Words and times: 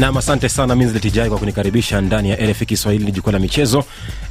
Nam, 0.00 0.16
asante 0.16 0.48
sana 0.48 0.76
Minzletijai 0.76 1.28
kwa 1.28 1.38
kunikaribisha 1.38 2.00
ndani 2.00 2.30
ya 2.30 2.36
RFI 2.36 2.66
Kiswahili, 2.66 3.04
ni 3.04 3.12
jukwaa 3.12 3.32
la 3.32 3.38
michezo. 3.38 3.84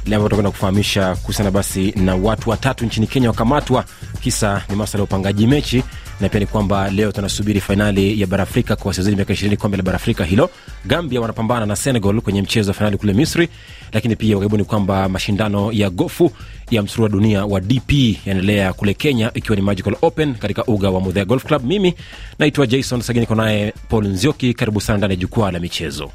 Leo, 0.06 0.16
ambapo 0.16 0.22
tutakwenda 0.28 0.50
kufahamisha 0.50 1.14
kuhusiana 1.16 1.50
basi 1.50 1.92
na 1.96 2.14
watu 2.14 2.50
watatu 2.50 2.84
nchini 2.86 3.06
Kenya 3.06 3.28
wakamatwa, 3.28 3.84
kisa 4.20 4.62
ni 4.68 4.76
masala 4.76 5.00
ya 5.00 5.04
upangaji 5.04 5.46
mechi, 5.46 5.84
na 6.20 6.28
pia 6.28 6.40
ni 6.40 6.46
kwamba 6.46 6.90
leo 6.90 7.12
tunasubiri 7.12 7.60
fainali 7.60 8.20
ya 8.20 8.26
bara 8.26 8.42
Afrika 8.42 8.76
kwa 8.76 8.88
wasiozidi 8.88 9.16
miaka 9.16 9.32
ishirini, 9.32 9.56
kombe 9.56 9.76
la 9.76 9.82
bara 9.82 9.96
Afrika 9.96 10.24
hilo. 10.24 10.50
Gambia 10.84 11.20
wanapambana 11.20 11.66
na 11.66 11.76
Senegal 11.76 12.20
kwenye 12.20 12.42
mchezo 12.42 12.70
wa 12.70 12.74
fainali 12.74 12.96
kule 12.98 13.12
Misri, 13.12 13.48
lakini 13.92 14.16
pia 14.16 14.36
karibu 14.36 14.56
ni 14.56 14.64
kwamba 14.64 15.08
mashindano 15.08 15.72
ya 15.72 15.90
gofu 15.90 16.30
ya 16.70 16.82
msuru 16.82 17.02
wa 17.02 17.08
dunia 17.08 17.44
wa 17.46 17.60
DP 17.60 17.92
yaendelea 18.26 18.72
kule 18.72 18.94
Kenya, 18.94 19.30
ikiwa 19.34 19.56
ni 19.56 19.62
Magical 19.62 19.96
Open 20.02 20.34
katika 20.34 20.64
uga 20.64 20.90
wa 20.90 21.00
Mudhea 21.00 21.24
Golf 21.24 21.44
Club. 21.44 21.64
Mimi 21.64 21.94
naitwa 22.38 22.66
Jason 22.66 23.00
Sagini, 23.00 23.26
niko 23.30 23.72
Paul 23.88 24.06
Nzioki. 24.06 24.54
Karibu 24.54 24.80
sana 24.80 24.98
ndani 24.98 25.12
ya 25.12 25.16
jukwaa 25.20 25.50
la 25.50 25.60
michezo. 25.60 26.10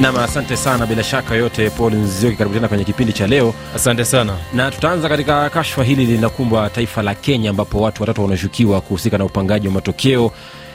Nam, 0.00 0.16
asante 0.16 0.56
sana. 0.56 0.86
Bila 0.86 1.02
shaka 1.02 1.34
yote, 1.34 1.70
Paul 1.70 1.94
Nzioki, 1.94 2.36
karibu 2.36 2.54
tena 2.54 2.68
kwenye 2.68 2.84
kipindi 2.84 3.12
cha 3.12 3.26
leo, 3.26 3.54
Asante 3.76 4.04
sana. 4.04 4.36
na 4.54 4.70
tutaanza 4.70 5.08
katika 5.08 5.50
kashfa 5.50 5.84
hili 5.84 6.06
linakumbwa 6.06 6.70
taifa 6.70 7.02
la 7.02 7.14
Kenya, 7.14 7.50
ambapo 7.50 7.80
watu 7.80 8.02
watatu 8.02 8.22
wanashukiwa 8.22 8.80
kuhusika 8.80 9.18
na 9.18 9.24
upangaji 9.24 9.66
wa 9.68 9.74
matokeo 9.74 10.30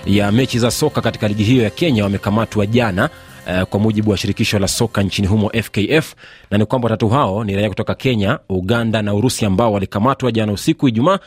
ya 0.05 0.31
mechi 0.31 0.59
za 0.59 0.71
soka 0.71 1.01
katika 1.01 1.27
ligi 1.27 1.43
hiyo 1.43 1.63
ya 1.63 1.69
Kenya 1.69 2.03
wamekamatwa 2.03 2.65
jana 2.65 3.09
eh, 3.47 3.65
kwa 3.65 3.79
mujibu 3.79 4.11
wa 4.11 4.17
shirikisho 4.17 4.59
la 4.59 4.67
soka 4.67 5.03
nchini 5.03 5.27
humo 5.27 5.49
FKF, 5.63 6.13
na 6.51 6.57
ni 6.57 6.65
kwamba 6.65 6.85
watatu 6.85 7.09
hao 7.09 7.43
ni 7.43 7.55
raia 7.55 7.70
kutoka 7.70 7.95
Kenya, 7.95 8.39
Uganda 8.49 9.01
na 9.01 9.13
Urusi 9.13 9.45
ambao 9.45 9.73
walikamatwa 9.73 10.31
jana 10.31 10.51
usiku 10.51 10.87
Ijumaa 10.87 11.20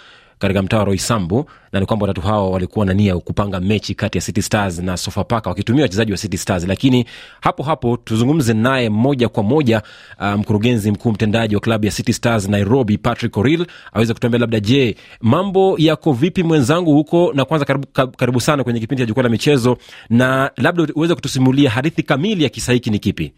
katika 0.42 0.62
mtaa 0.62 0.78
wa 0.78 0.84
Roysambu, 0.84 1.44
na 1.72 1.80
ni 1.80 1.86
kwamba 1.86 2.06
watatu 2.06 2.26
hao 2.26 2.50
walikuwa 2.50 2.86
na 2.86 2.94
nia 2.94 3.16
kupanga 3.18 3.60
mechi 3.60 3.94
kati 3.94 4.18
ya 4.18 4.22
City 4.22 4.42
Stars 4.42 4.78
na 4.78 4.96
Sofapaka 4.96 5.50
wakitumia 5.50 5.82
wachezaji 5.82 6.12
wa 6.12 6.18
City 6.18 6.38
Stars. 6.38 6.66
Lakini 6.66 7.06
hapo 7.40 7.62
hapo 7.62 7.96
tuzungumze 7.96 8.54
naye 8.54 8.88
moja 8.90 9.28
kwa 9.28 9.42
moja, 9.42 9.82
uh, 10.20 10.26
mkurugenzi 10.26 10.90
mkuu 10.90 11.10
mtendaji 11.12 11.54
wa 11.54 11.60
klabu 11.60 11.86
ya 11.86 11.92
City 11.92 12.12
Stars 12.12 12.48
Nairobi, 12.48 12.98
Patrick 12.98 13.36
Oril 13.36 13.66
aweze 13.92 14.14
kutuambia 14.14 14.40
labda, 14.40 14.60
je, 14.60 14.96
mambo 15.20 15.74
yako 15.78 16.12
vipi 16.12 16.42
mwenzangu 16.42 16.92
huko? 16.94 17.32
Na 17.34 17.44
kwanza 17.44 17.64
karibu, 17.64 17.86
karibu 18.16 18.40
sana 18.40 18.64
kwenye 18.64 18.80
kipindi 18.80 19.02
cha 19.02 19.06
jukwaa 19.06 19.22
la 19.22 19.28
michezo, 19.28 19.76
na 20.10 20.50
labda 20.56 20.86
uweze 20.94 21.14
kutusimulia 21.14 21.70
hadithi 21.70 22.02
kamili 22.02 22.42
ya 22.44 22.48
kisa 22.48 22.72
hiki 22.72 22.90
ni 22.90 22.98
kipi? 22.98 23.32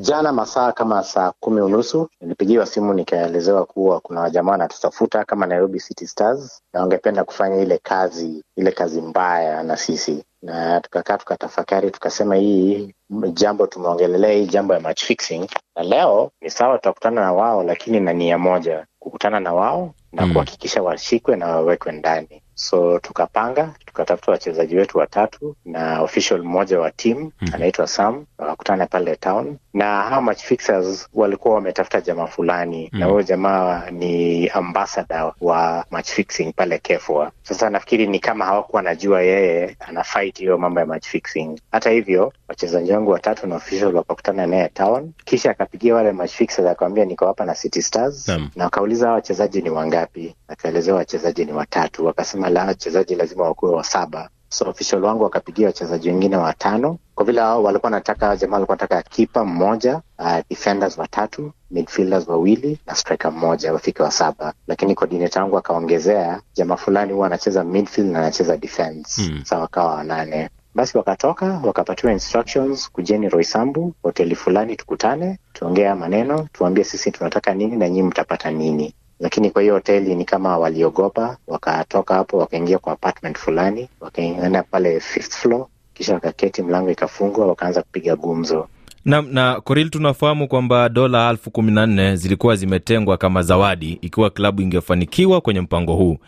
Jana 0.00 0.32
masaa 0.32 0.72
kama 0.72 1.02
saa 1.02 1.32
kumi 1.40 1.60
unusu 1.60 2.08
nilipigiwa 2.20 2.66
simu 2.66 2.94
nikaelezewa 2.94 3.66
kuwa 3.66 4.00
kuna 4.00 4.20
wajamaa 4.20 4.50
wanatutafuta 4.52 5.24
kama 5.24 5.46
Nairobi 5.46 5.80
City 5.80 6.06
Stars 6.06 6.62
na 6.72 6.80
wangependa 6.80 7.24
kufanya 7.24 7.56
ile 7.56 7.78
kazi 7.78 8.44
ile 8.56 8.72
kazi 8.72 9.00
mbaya 9.02 9.62
na 9.62 9.76
sisi, 9.76 10.24
na 10.42 10.80
tukakaa 10.80 11.18
tukatafakari, 11.18 11.90
tukasema 11.90 12.34
hii 12.36 12.94
jambo 13.32 13.66
tumeongelelea 13.66 14.32
hii 14.32 14.46
jambo 14.46 14.74
ya 14.74 14.80
match 14.80 15.04
fixing, 15.04 15.46
na 15.76 15.82
leo 15.82 16.30
ni 16.40 16.50
sawa, 16.50 16.76
tutakutana 16.78 17.20
na 17.20 17.32
wao, 17.32 17.62
lakini 17.62 18.00
na 18.00 18.12
nia 18.12 18.38
moja, 18.38 18.86
kukutana 18.98 19.40
na 19.40 19.52
wao 19.52 19.94
na 20.12 20.26
Mm. 20.26 20.32
kuhakikisha 20.32 20.82
washikwe 20.82 21.36
na 21.36 21.46
wawekwe 21.46 21.92
ndani. 21.92 22.42
So 22.54 22.98
tukapanga 22.98 23.74
tukatafuta 23.86 24.32
wachezaji 24.32 24.76
wetu 24.76 24.98
watatu 24.98 25.56
na 25.64 26.02
official 26.02 26.42
mmoja 26.42 26.80
wa 26.80 26.90
team 26.90 27.18
-hmm. 27.42 27.54
anaitwa 27.54 27.86
Sam, 27.86 28.24
wakakutana 28.38 28.86
pale 28.86 29.16
town, 29.16 29.56
na 29.74 30.02
hawa 30.02 30.22
match 30.22 30.42
fixers 30.42 31.08
walikuwa 31.14 31.54
wametafuta 31.54 32.00
jamaa 32.00 32.26
fulani 32.26 32.88
Mhm. 32.92 33.00
na 33.00 33.06
huyo 33.06 33.22
jamaa 33.22 33.90
ni 33.90 34.48
ambassador 34.48 35.34
wa 35.40 35.84
match 35.90 36.10
fixing 36.10 36.52
pale 36.52 36.78
Kefwa. 36.78 37.32
Sasa 37.42 37.70
nafikiri 37.70 38.06
ni 38.06 38.18
kama 38.18 38.44
hawakuwa 38.44 38.76
wanajua 38.78 39.22
yeye 39.22 39.76
ana 39.80 40.04
fight 40.04 40.38
hiyo 40.38 40.58
mambo 40.58 40.80
ya 40.80 40.86
match 40.86 41.06
fixing. 41.06 41.60
Hata 41.72 41.90
hivyo 41.90 42.32
wachezaji 42.48 42.92
wangu 42.92 43.10
watatu 43.10 43.46
na 43.46 43.56
official 43.56 43.94
wakakutana 43.96 44.46
naye 44.46 44.68
town, 44.68 45.12
kisha 45.24 45.50
akapigia 45.50 45.94
wale 45.94 46.12
match 46.12 46.32
fixers 46.32 46.68
akawambia 46.68 47.04
niko 47.04 47.26
hapa 47.26 47.44
na 47.44 47.54
City 47.54 47.82
Stars 47.82 48.28
Naam. 48.28 48.50
na 48.56 48.64
wakauliza 48.64 49.04
hawa 49.06 49.14
wachezaji 49.14 49.62
ni 49.62 49.70
wangapi, 49.70 50.34
akaelezewa 50.48 50.98
wachezaji 50.98 51.44
ni 51.44 51.52
watatu, 51.52 52.06
wakasema 52.06 52.49
la 52.50 52.64
wachezaji 52.64 53.14
lazima 53.14 53.44
wakuwe 53.44 53.72
wa 53.74 53.84
saba. 53.84 54.28
So 54.48 54.70
official 54.70 55.04
wangu 55.04 55.22
wakapigia 55.24 55.66
wachezaji 55.66 56.08
wengine 56.08 56.36
watano, 56.36 56.98
kwa 57.14 57.24
vile 57.24 57.40
hao 57.40 57.62
walikuwa 57.62 57.90
nataka, 57.90 58.36
jamaa 58.36 58.54
walikuwa 58.54 58.76
nataka 58.76 59.02
kipa 59.02 59.44
mmoja, 59.44 60.00
uh, 60.18 60.36
defenders 60.50 60.98
watatu, 60.98 61.52
midfielders 61.70 62.28
wawili 62.28 62.78
na 62.86 62.94
striker 62.94 63.32
mmoja, 63.32 63.72
wafike 63.72 64.02
wa 64.02 64.10
saba. 64.10 64.52
Lakini 64.66 64.94
coordinator 64.94 65.42
wangu 65.42 65.58
akaongezea 65.58 66.40
jamaa 66.54 66.76
fulani 66.76 67.12
huwa 67.12 67.26
anacheza 67.26 67.64
midfield 67.64 68.10
na 68.10 68.18
anacheza 68.18 68.56
defense 68.56 69.22
Hmm. 69.22 69.44
sa 69.44 69.58
wakawa 69.58 69.94
wanane. 69.94 70.48
Basi 70.74 70.98
wakatoka 70.98 71.60
wakapatiwa 71.64 72.12
instructions, 72.12 72.90
kujeni 72.90 73.28
roisambu 73.28 73.94
hoteli 74.02 74.34
fulani, 74.34 74.76
tukutane 74.76 75.38
tuongea 75.52 75.96
maneno, 75.96 76.48
tuambie 76.52 76.84
sisi 76.84 77.10
tunataka 77.10 77.54
nini 77.54 77.76
na 77.76 77.88
nyinyi 77.88 78.02
mtapata 78.02 78.50
nini. 78.50 78.94
Lakini 79.20 79.50
kwa 79.50 79.62
hiyo 79.62 79.74
hoteli 79.74 80.14
ni 80.14 80.24
kama 80.24 80.58
waliogopa, 80.58 81.36
wakatoka 81.46 82.14
hapo 82.14 82.38
wakaingia 82.38 82.78
kwa 82.78 82.92
apartment 82.92 83.38
fulani, 83.38 83.88
wakaenda 84.00 84.62
pale 84.62 85.00
fifth 85.00 85.32
floor, 85.32 85.66
kisha 85.94 86.14
wakaketi, 86.14 86.62
mlango 86.62 86.90
ikafungwa, 86.90 87.46
wakaanza 87.46 87.82
kupiga 87.82 88.16
gumzo. 88.16 88.68
Na, 89.04 89.22
na 89.22 89.60
Koril, 89.60 89.90
tunafahamu 89.90 90.48
kwamba 90.48 90.88
dola 90.88 91.30
elfu 91.30 91.50
kumi 91.50 91.72
na 91.72 91.86
nne 91.86 92.16
zilikuwa 92.16 92.56
zimetengwa 92.56 93.16
kama 93.16 93.42
zawadi 93.42 93.98
ikiwa 94.02 94.30
klabu 94.30 94.62
ingefanikiwa 94.62 95.40
kwenye 95.40 95.60
mpango 95.60 95.94
huu 95.94 96.18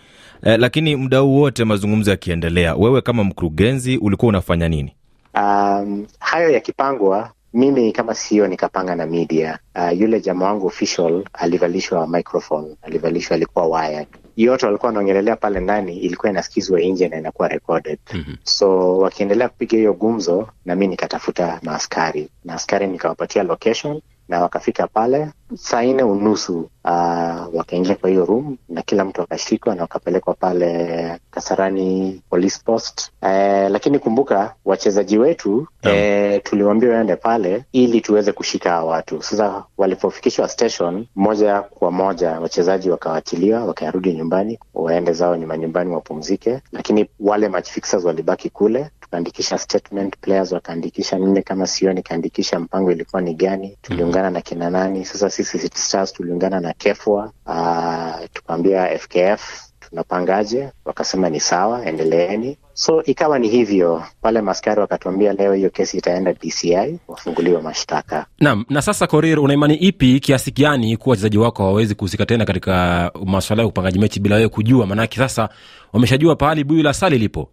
eh, 0.43 0.59
lakini 0.61 0.97
muda 0.97 1.19
huu 1.19 1.41
wote 1.41 1.65
mazungumzo 1.65 2.11
yakiendelea, 2.11 2.75
wewe 2.75 3.01
kama 3.01 3.25
mkurugenzi 3.25 3.97
ulikuwa 3.97 4.29
unafanya 4.29 4.69
nini? 4.69 4.95
Um, 5.35 6.07
hayo 6.21 6.51
yakipangwa, 6.51 7.31
mimi 7.53 7.93
kama 7.93 8.15
sio 8.15 8.47
nikapanga 8.47 8.95
na 8.95 9.07
media. 9.07 9.59
Uh, 9.75 10.01
yule 10.01 10.21
jamaa 10.21 10.47
wangu 10.47 10.67
official 10.67 11.25
alivalishwa 11.33 12.07
microphone, 12.07 12.77
alivalishwa, 12.83 13.35
alikuwa 13.35 13.67
wired. 13.67 14.07
Yote 14.37 14.67
walikuwa 14.67 14.87
wanaongelelea 14.89 15.37
pale 15.37 15.61
ndani 15.61 15.99
ilikuwa 15.99 16.31
inasikizwa 16.31 16.81
nje 16.81 17.09
na 17.09 17.19
inakuwa 17.19 17.49
recorded. 17.49 17.99
Mhm. 18.15 18.35
So 18.43 18.99
wakiendelea 18.99 19.49
kupiga 19.49 19.79
hiyo 19.79 19.93
gumzo, 19.93 20.49
na 20.65 20.75
mi 20.77 20.87
nikatafuta 20.87 21.61
maaskari 21.63 22.29
na 22.45 22.55
askari 22.55 22.87
nikawapatia 22.87 23.43
location 23.43 24.01
na 24.33 24.41
wakafika 24.41 24.87
pale 24.87 25.29
saa 25.55 25.83
nne 25.83 26.03
unusu 26.03 26.59
uh, 26.85 27.55
wakaingia 27.55 27.95
kwa 27.95 28.11
hiyo 28.11 28.25
room 28.25 28.57
na 28.69 28.83
kila 28.83 29.05
mtu 29.05 29.23
akashikwa 29.23 29.75
na 29.75 29.83
wakapelekwa 29.83 30.35
pale 30.35 31.19
Kasarani 31.31 32.21
police 32.31 32.59
post. 32.65 33.11
Eh, 33.23 33.71
lakini 33.71 33.99
kumbuka 33.99 34.55
wachezaji 34.65 35.19
wetu 35.19 35.67
yeah. 35.83 35.99
eh, 35.99 36.41
tuliwaambia 36.45 36.91
waende 36.91 37.17
pale 37.17 37.65
ili 37.73 38.01
tuweze 38.01 38.33
kushika 38.33 38.71
hawa 38.71 38.91
watu. 38.93 39.23
Sasa 39.23 39.65
walipofikishwa 39.79 40.49
station, 40.49 41.07
moja 41.17 41.61
kwa 41.61 41.91
moja 41.91 42.41
wachezaji 42.41 42.91
wakawachiliwa 42.91 43.65
wakarudi 43.65 44.13
nyumbani, 44.13 44.59
waende 44.75 45.13
zao 45.13 45.37
nyuma 45.37 45.57
nyumbani 45.57 45.95
wapumzike, 45.95 46.61
lakini 46.73 47.07
wale 47.21 47.49
match 47.49 47.71
fixers 47.71 48.05
walibaki 48.05 48.51
kule. 48.51 48.91
Tukaandikisha 49.13 49.59
statement, 49.59 50.17
players 50.21 50.53
wakaandikisha, 50.53 51.19
mimi 51.19 51.43
kama 51.43 51.67
sio 51.67 51.93
nikaandikisha 51.93 52.61
mpango 52.61 52.93
ilikuwa 52.93 53.23
ni 53.23 53.35
gani, 53.35 53.77
tuliungana 53.83 54.31
na 54.31 54.41
kina 54.41 54.71
nani. 54.71 55.05
Sasa 55.05 55.31
sisi 55.31 55.59
City 55.59 55.79
Stars 55.79 56.13
tuliungana 56.13 56.61
na 56.61 56.73
Kefwa, 56.73 57.33
uh, 57.47 58.27
tukaambia 58.33 58.99
FKF 58.99 59.63
tunapangaje, 59.91 60.69
wakasema 60.85 61.31
ni 61.31 61.41
sawa, 61.41 61.87
endeleeni. 61.87 62.57
So 62.75 63.03
ikawa 63.03 63.39
ni 63.39 63.49
hivyo, 63.49 64.03
pale, 64.23 64.41
maskari 64.41 64.81
wakatuambia 64.81 65.33
leo 65.33 65.53
hiyo 65.55 65.71
kesi 65.71 65.99
itaenda 65.99 66.33
DCI 66.33 66.99
wafunguliwa 67.09 67.63
mashtaka. 67.63 68.27
Naam, 68.41 68.65
na 68.71 68.83
sasa 68.83 69.07
Korir, 69.07 69.41
una 69.41 69.55
imani 69.55 69.75
ipi 69.75 70.21
kiasi 70.21 70.51
gani 70.51 70.97
kuwa 70.97 71.11
wachezaji 71.13 71.39
wako 71.39 71.63
hawawezi 71.63 71.95
kuhusika 71.95 72.27
tena 72.27 72.45
katika 72.45 73.11
maswala 73.25 73.63
ya 73.63 73.69
upangaji 73.69 73.99
mechi 73.99 74.21
bila 74.21 74.37
wewe 74.37 74.49
kujua? 74.49 74.87
Maanake 74.87 75.19
sasa 75.19 75.49
wameshajua 75.93 76.37
pahali 76.37 76.65
buyu 76.65 76.83
la 76.83 76.95
sali 76.95 77.19
lipo. 77.19 77.49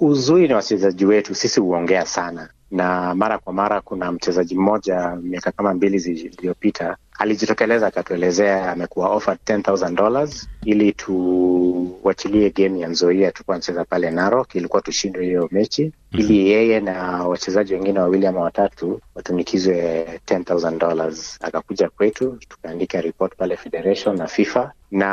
Uzuri 0.00 0.48
na 0.48 0.56
wachezaji 0.56 1.04
wetu, 1.06 1.34
sisi 1.34 1.60
huongea 1.60 2.06
sana 2.06 2.48
na 2.70 3.14
mara 3.14 3.38
kwa 3.38 3.52
mara. 3.52 3.80
Kuna 3.80 4.12
mchezaji 4.12 4.54
mmoja 4.54 5.16
miaka 5.22 5.52
kama 5.52 5.74
mbili 5.74 5.98
zilizopita 5.98 6.96
alijitokeleza 7.18 7.86
akatuelezea 7.86 8.72
amekuwa 8.72 9.08
offered 9.08 9.38
$10,000 9.46 10.46
ili 10.64 10.92
tuwachilie 10.92 12.50
game 12.50 12.80
ya 12.80 12.88
Nzoia, 12.88 13.32
tulikuwa 13.32 13.56
nacheza 13.56 13.84
pale 13.84 14.10
Narok, 14.10 14.54
ilikuwa 14.54 14.82
tushindwe 14.82 15.24
hiyo 15.24 15.48
mechi 15.52 15.92
ili 16.12 16.50
yeye 16.50 16.80
na 16.80 17.24
wachezaji 17.26 17.74
wengine 17.74 17.98
wawili 18.00 18.26
ama 18.26 18.40
watatu 18.40 19.00
watunikizwe 19.14 20.04
$10,000. 20.26 21.36
Akakuja 21.40 21.88
kwetu 21.90 22.38
tukaandika 22.48 23.00
report 23.00 23.36
pale 23.36 23.56
Federation 23.56 24.16
na 24.16 24.26
FIFA 24.26 24.72
na 24.90 25.08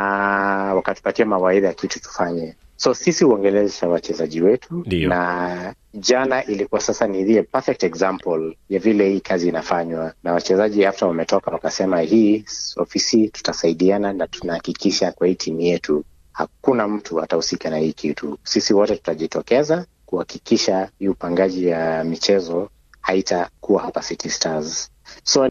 wakatupatia 0.75 1.25
mawaidha 1.25 1.67
ya 1.67 1.73
kitu 1.73 2.01
tufanye. 2.01 2.55
So 2.79 2.93
sisi 2.93 3.23
huongelesha 3.23 3.87
wachezaji 3.89 4.41
wetu 4.41 4.83
Dio. 4.87 5.09
na 5.09 5.75
jana 5.93 6.45
ilikuwa 6.45 6.81
sasa 6.81 7.07
ni 7.07 7.25
the 7.25 7.43
perfect 7.43 7.83
example 7.83 8.57
ya 8.69 8.79
vile 8.79 9.09
hii 9.09 9.19
kazi 9.19 9.47
inafanywa 9.49 10.13
na 10.23 10.33
wachezaji 10.33 10.83
Hafta 10.83 11.05
wametoka 11.07 11.51
wakasema 11.51 12.01
hii 12.01 12.45
ofisi 12.77 13.27
tutasaidiana 13.29 14.13
na 14.13 14.27
tunahakikisha 14.27 15.11
kwa 15.11 15.27
hii 15.27 15.35
timu 15.35 15.61
yetu 15.61 16.03
hakuna 16.31 16.87
mtu 16.87 17.21
atahusika 17.21 17.69
na 17.69 17.77
hii 17.77 17.93
kitu. 17.93 18.37
Sisi 18.43 18.73
wote 18.73 18.95
tutajitokeza 18.95 19.85
kuhakikisha 20.05 20.89
hii 20.99 21.07
upangaji 21.07 21.67
ya 21.67 22.03
michezo 22.03 22.69
haitakuwa 23.01 23.81
hapa 23.81 24.01
City 24.01 24.29
Stars. 24.29 24.91
So 25.23 25.49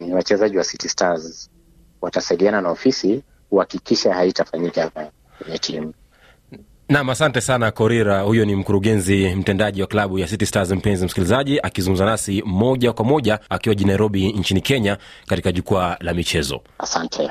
ni 0.00 0.14
wachezaji 0.14 0.58
wa 0.58 0.64
City 0.64 0.88
Stars 0.88 1.50
watasaidiana 2.00 2.60
na 2.60 2.70
ofisi 2.70 3.22
kuhakikisha 3.50 4.14
haitafanyika 4.14 4.82
hapa 4.82 5.10
kwenye 5.38 5.58
timu 5.58 5.92
Nam, 6.90 7.10
asante 7.10 7.40
sana 7.40 7.70
Korira. 7.70 8.20
Huyo 8.20 8.44
ni 8.44 8.54
mkurugenzi 8.56 9.28
mtendaji 9.34 9.80
wa 9.80 9.86
klabu 9.86 10.18
ya 10.18 10.26
City 10.28 10.46
Stars, 10.46 10.70
mpenzi 10.70 11.04
msikilizaji, 11.04 11.60
akizungumza 11.60 12.04
nasi 12.04 12.42
moja 12.46 12.92
kwa 12.92 13.04
moja 13.04 13.38
akiwa 13.50 13.74
jijini 13.74 13.88
Nairobi 13.88 14.32
nchini 14.32 14.60
Kenya, 14.60 14.98
katika 15.26 15.52
jukwaa 15.52 15.96
la 16.00 16.14
michezo. 16.14 16.60
asante 16.78 17.30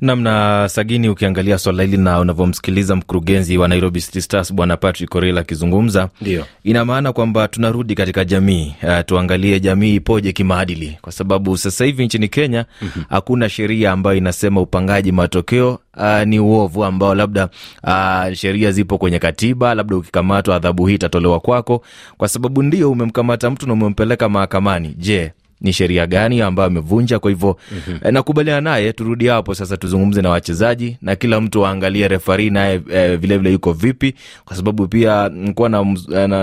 namna 0.00 0.68
sagini 0.68 1.08
ukiangalia 1.08 1.58
swala 1.58 1.82
hili 1.82 1.96
na 1.96 2.20
unavyomsikiliza 2.20 2.96
mkurugenzi 2.96 3.58
wa 3.58 3.68
nairobi 3.68 4.00
city 4.00 4.20
stars 4.22 4.52
bwana 4.54 4.76
patrick 4.76 5.14
orel 5.14 5.38
akizungumza 5.38 6.08
Ndio. 6.20 6.44
ina 6.64 6.84
maana 6.84 7.12
kwamba 7.12 7.48
tunarudi 7.48 7.94
katika 7.94 8.24
jamii 8.24 8.74
uh, 8.82 9.00
tuangalie 9.06 9.60
jamii 9.60 9.94
ipoje 9.94 10.32
kimaadili 10.32 10.98
kwa 11.02 11.12
sababu 11.12 11.56
sasa 11.56 11.84
hivi 11.84 12.04
nchini 12.06 12.28
kenya 12.28 12.64
mm-hmm. 12.82 13.04
hakuna 13.08 13.48
sheria 13.48 13.92
ambayo 13.92 14.16
inasema 14.16 14.60
upangaji 14.60 15.12
matokeo 15.12 15.78
uh, 15.96 16.22
ni 16.22 16.38
uovu 16.40 16.84
ambao 16.84 17.14
labda 17.14 17.48
uh, 17.84 18.32
sheria 18.34 18.72
zipo 18.72 18.98
kwenye 18.98 19.18
katiba 19.18 19.74
labda 19.74 19.96
ukikamatwa 19.96 20.56
adhabu 20.56 20.86
hii 20.86 20.94
itatolewa 20.94 21.40
kwako 21.40 21.82
kwa 22.16 22.28
sababu 22.28 22.62
ndio 22.62 22.90
umemkamata 22.90 23.50
mtu 23.50 23.66
na 23.66 23.72
umempeleka 23.72 24.28
mahakamani 24.28 24.94
je 24.98 25.32
ni 25.60 25.72
sheria 25.72 26.06
gani 26.06 26.40
ambayo 26.40 26.66
amevunja 26.66 27.18
kwa 27.18 27.30
hivyo 27.30 27.56
mm-hmm. 27.72 28.12
nakubaliana 28.12 28.60
naye 28.60 28.92
turudi 28.92 29.26
hapo 29.26 29.54
sasa 29.54 29.76
tuzungumze 29.76 30.22
na 30.22 30.30
wachezaji 30.30 30.96
na 31.02 31.16
kila 31.16 31.40
mtu 31.40 31.66
aangalie 31.66 32.08
refari 32.08 32.50
naye 32.50 32.80
e, 32.92 33.16
vilevile 33.16 33.52
yuko 33.52 33.72
vipi 33.72 34.14
kwa 34.44 34.56
sababu 34.56 34.88
pia 34.88 35.28
nikuwa 35.28 35.68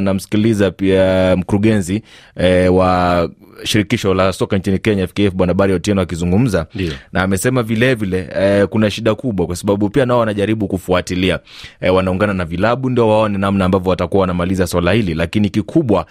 namsikiliza 0.02 0.66
na, 0.66 0.70
na 0.70 0.72
pia 0.72 1.36
mkurugenzi 1.38 2.02
e, 2.38 2.68
wa 2.68 3.30
shirikisho 3.64 4.14
la 4.14 4.34
soka 4.34 4.58
nchini 4.58 4.80
kenya 4.80 5.08
fkf 5.08 5.34
bwana 5.34 5.54
bari 5.54 5.74
otieno 5.74 6.02
akizungumza 6.02 6.66
na 7.14 7.22
amesema 7.24 7.64
vilevile 7.64 8.30
e, 8.40 8.66
kuna 8.66 8.92
shida 8.92 9.16
kubwa 9.16 9.46
kwa 9.48 9.56
sababu 9.56 9.90
pia 9.90 10.06
nao 10.06 10.20
wanajaribu 10.20 10.68
kufuatilia 10.68 11.40
e, 11.82 11.90
wanaungana 11.90 12.34
na 12.34 12.46
vilabu 12.46 12.90
ndio 12.90 13.10
waone 13.10 13.38
namna 13.38 13.66
ambavyo 13.66 13.90
watakuwa 13.90 14.22
wanamaliza 14.22 14.68
swala 14.68 14.92
hili 14.92 15.14
lakini 15.14 15.50
kikubwa 15.50 16.06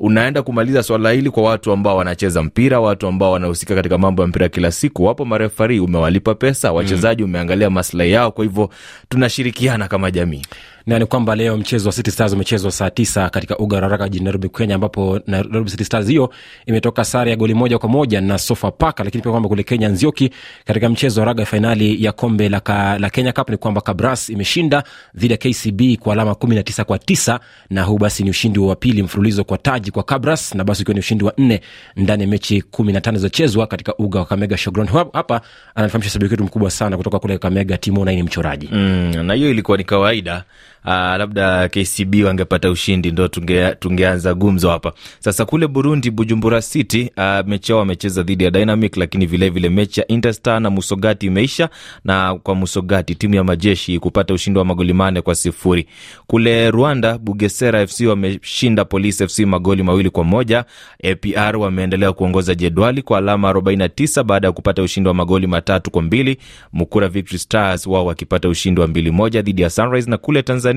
unaenda 0.00 0.42
kumaliza 0.42 0.82
swala 0.82 1.10
hili 1.10 1.30
kwa 1.30 1.42
watu 1.42 1.72
ambao 1.72 1.96
wanacheza 1.96 2.42
mpira 2.42 2.80
watu 2.80 3.06
ambao 3.06 3.32
wanahusika 3.32 3.74
katika 3.74 3.98
mambo 3.98 4.22
ya 4.22 4.28
mpira 4.28 4.48
kila 4.48 4.70
siku. 4.72 5.04
Wapo 5.04 5.24
marefari 5.24 5.80
umewalipa 5.80 6.34
pesa 6.34 6.72
wachezaji 6.72 7.22
umeangalia 7.22 7.70
maslahi 7.70 8.12
yao 8.12 8.30
kwa 8.32 8.44
hivyo 8.44 8.70
tunashirikiana 9.08 9.88
kama 9.88 10.10
jamii 10.10 10.42
na 10.88 10.98
ni 10.98 11.06
kwamba 11.06 11.34
leo 11.36 11.56
mchezo 11.56 11.88
wa 11.88 11.92
City 11.92 12.10
Stars 12.10 12.32
umechezwa 12.32 12.70
saa 12.72 12.90
tisa 12.90 13.30
katika 13.30 13.58
uga 13.58 13.76
wa 13.76 13.80
Ruaraka 13.80 14.04
jijini 14.08 14.24
Nairobi, 14.24 14.48
Kenya, 14.48 14.74
ambapo 14.74 15.20
Nairobi 15.26 15.70
City 15.70 15.84
Stars 15.84 16.06
hiyo 16.06 16.30
imetoka 16.66 17.04
sare 17.04 17.30
ya 17.30 17.36
goli 17.36 17.54
moja 17.54 17.78
kwa 17.78 17.88
moja 17.88 18.20
na 18.20 18.38
Sofapaka. 18.38 19.04
Lakini 19.04 19.22
pia 19.22 19.30
kwamba 19.30 19.48
kule 19.48 19.62
Kenya, 19.62 19.88
Nzioki, 19.88 20.30
katika 20.64 20.88
mchezo 20.88 21.20
wa 21.20 21.26
raga 21.26 21.46
fainali 21.46 22.04
ya 22.04 22.12
kombe 22.12 22.48
la, 22.48 22.60
ka, 22.60 22.98
la 22.98 23.10
Kenya 23.10 23.32
Cup 23.32 23.50
ni 23.50 23.56
kwamba 23.56 23.80
Kabras 23.80 24.28
imeshinda 24.28 24.84
dhidi 25.14 25.32
ya 25.32 25.38
KCB 25.38 25.80
kwa 26.00 26.12
alama 26.12 26.34
kumi 26.34 26.54
na 26.54 26.62
tisa 26.62 26.84
kwa 26.84 26.98
tisa 26.98 27.40
na 27.70 27.82
huu 27.82 27.98
basi 27.98 28.22
ni 28.24 28.30
ushindi 28.30 28.58
wa 28.58 28.76
pili 28.76 29.02
mfululizo 29.02 29.44
kwa 29.44 29.58
taji 29.58 29.90
kwa 29.90 30.02
Kabras 30.02 30.54
na 30.54 30.64
basi 30.64 30.82
ukiwa 30.82 30.94
ni 30.94 31.00
ushindi 31.00 31.24
wa 31.24 31.32
nne 31.38 31.60
ndani 31.96 32.22
ya 32.22 32.28
mechi 32.28 32.62
kumi 32.62 32.92
na 32.92 33.00
tano 33.00 33.18
zilizochezwa 33.18 33.66
katika 33.66 33.94
uga 33.96 34.18
wa 34.18 34.24
Kamega 34.26 34.56
Showground. 34.56 34.90
Hapa 35.12 35.40
anafahamisha 35.74 36.10
sabiki 36.12 36.30
wetu 36.32 36.44
mkubwa 36.44 36.70
sana 36.70 36.96
kutoka 36.96 37.18
kule 37.18 37.38
Kamega, 37.38 37.76
Timo 37.76 38.04
Naini, 38.04 38.22
mchoraji 38.22 38.68
mm, 38.72 39.26
na 39.26 39.34
hiyo 39.34 39.50
ilikuwa 39.50 39.76
ni 39.78 39.84
kawaida 39.84 40.44
Uh, 40.84 40.90
labda 40.94 41.68
kcb 41.68 42.14
wangepata 42.24 42.70
ushindi 42.70 43.10
ndo 43.10 43.28
tunge, 43.28 43.74
tungeanza 43.74 44.34
gumzo 44.34 44.70
hapa. 44.70 44.92
Sasa 45.18 45.44
kule 45.44 45.66
burundi 45.66 46.10
bujumbura 46.10 46.62
city 46.62 47.10
uh, 47.16 47.46
mechi 47.48 47.72
yao 47.72 47.78
wamecheza 47.78 48.22
dhidi 48.22 48.44
ya 48.44 48.50
dynamic 48.50 48.96
lakini 48.96 49.26
vilevile 49.26 49.68
mechi 49.68 50.00
ya 50.00 50.06
interstar 50.08 50.60
na 50.60 50.70
musogati 50.70 51.26
imeisha 51.26 51.68
na 52.04 52.34
kwa 52.42 52.54
musogati 52.54 53.14
timu 53.14 53.34
ya 53.34 53.44
majeshi 53.44 53.98
kupata 53.98 54.34
ushindi 54.34 54.58
wa 54.58 54.64
magoli 54.64 54.92
mane 54.92 55.20
kwa 55.22 55.34
sifuri. 55.34 55.86
Kule 56.26 56.70
rwanda 56.70 57.18
bugesera 57.18 57.86
fc 57.86 58.00
wameshinda 58.00 58.84
Police 58.84 59.26
fc 59.28 59.38
magoli 59.38 59.82
mawili 59.82 60.10
kwa 60.10 60.24
moja. 60.24 60.64
Apr 61.10 61.56
wameendelea 61.56 62.12
kuongoza 62.12 62.54
jedwali 62.54 63.02
kwa 63.02 63.18
alama 63.18 63.52
49 63.52 64.22
baada 64.22 64.46
ya 64.48 64.52
kupata 64.52 64.82
ushindi 64.82 65.08
wa 65.08 65.14
magoli 65.14 65.46
matatu 65.46 65.90
kwa 65.90 66.02
mbili. 66.02 66.38
Mukura 66.72 67.08
victory 67.08 67.38
stars 67.38 67.86
wao 67.86 68.06
wakipata 68.06 68.48
ushindi 68.48 68.80
wa 68.80 68.86
mbili 68.86 69.10
moja 69.10 69.42
dhidi 69.42 69.62
ya 69.62 69.70
sunrise 69.70 70.10
na 70.10 70.16
kule 70.16 70.42
tanzania 70.42 70.67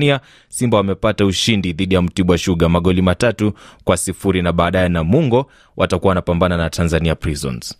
simba 0.48 0.76
wamepata 0.76 1.26
ushindi 1.26 1.72
dhidi 1.72 1.94
ya 1.94 2.02
mtibwa 2.02 2.38
shuga 2.38 2.68
magoli 2.68 3.02
matatu 3.02 3.52
kwa 3.84 3.96
sifuri 3.96 4.42
na 4.42 4.52
baadaye 4.52 4.88
Namungo 4.88 5.50
watakuwa 5.76 6.08
wanapambana 6.08 6.56
na 6.56 6.70
tanzania 6.70 7.14
prisons. 7.14 7.74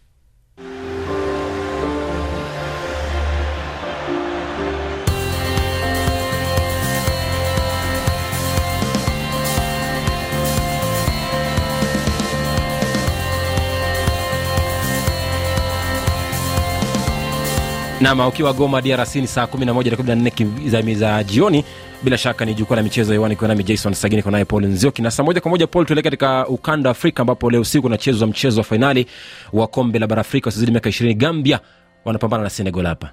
Nam 18.02 18.20
ukiwa 18.20 18.52
goma 18.52 18.82
drc 18.82 19.14
ni 19.14 19.26
saa 19.26 19.44
11 19.44 20.68
za, 20.68 20.82
za 20.94 21.24
jioni 21.24 21.64
bila 22.04 22.18
shaka 22.18 22.44
ni 22.44 22.54
jukwaa 22.54 22.76
la 22.76 22.82
michezo 22.82 23.12
hewani 23.12 23.34
ikiwa 23.34 23.48
nami 23.48 23.64
jason 23.64 23.94
sagini 23.94 24.22
kwa 24.22 24.32
naye 24.32 24.44
paul 24.44 24.66
nzioki. 24.66 25.02
Na 25.02 25.10
saa 25.10 25.22
moja 25.22 25.40
kwa 25.40 25.50
moja 25.50 25.66
paul 25.66 25.86
tuelekea 25.86 26.10
katika 26.10 26.46
ukanda 26.48 26.88
wa 26.88 26.90
afrika 26.90 27.20
ambapo 27.20 27.50
leo 27.50 27.60
usiku 27.60 27.86
unachezwa 27.86 28.28
mchezo 28.28 28.60
wa 28.60 28.64
fainali 28.64 29.06
wa 29.52 29.66
kombe 29.66 29.98
la 29.98 30.06
bara 30.06 30.20
afrika 30.20 30.46
wasiozidi 30.48 30.72
miaka 30.72 30.88
ishirini. 30.88 31.14
Gambia 31.14 31.60
wanapambana 32.04 32.42
na 32.42 32.50
senegal 32.50 32.86
hapa. 32.86 33.10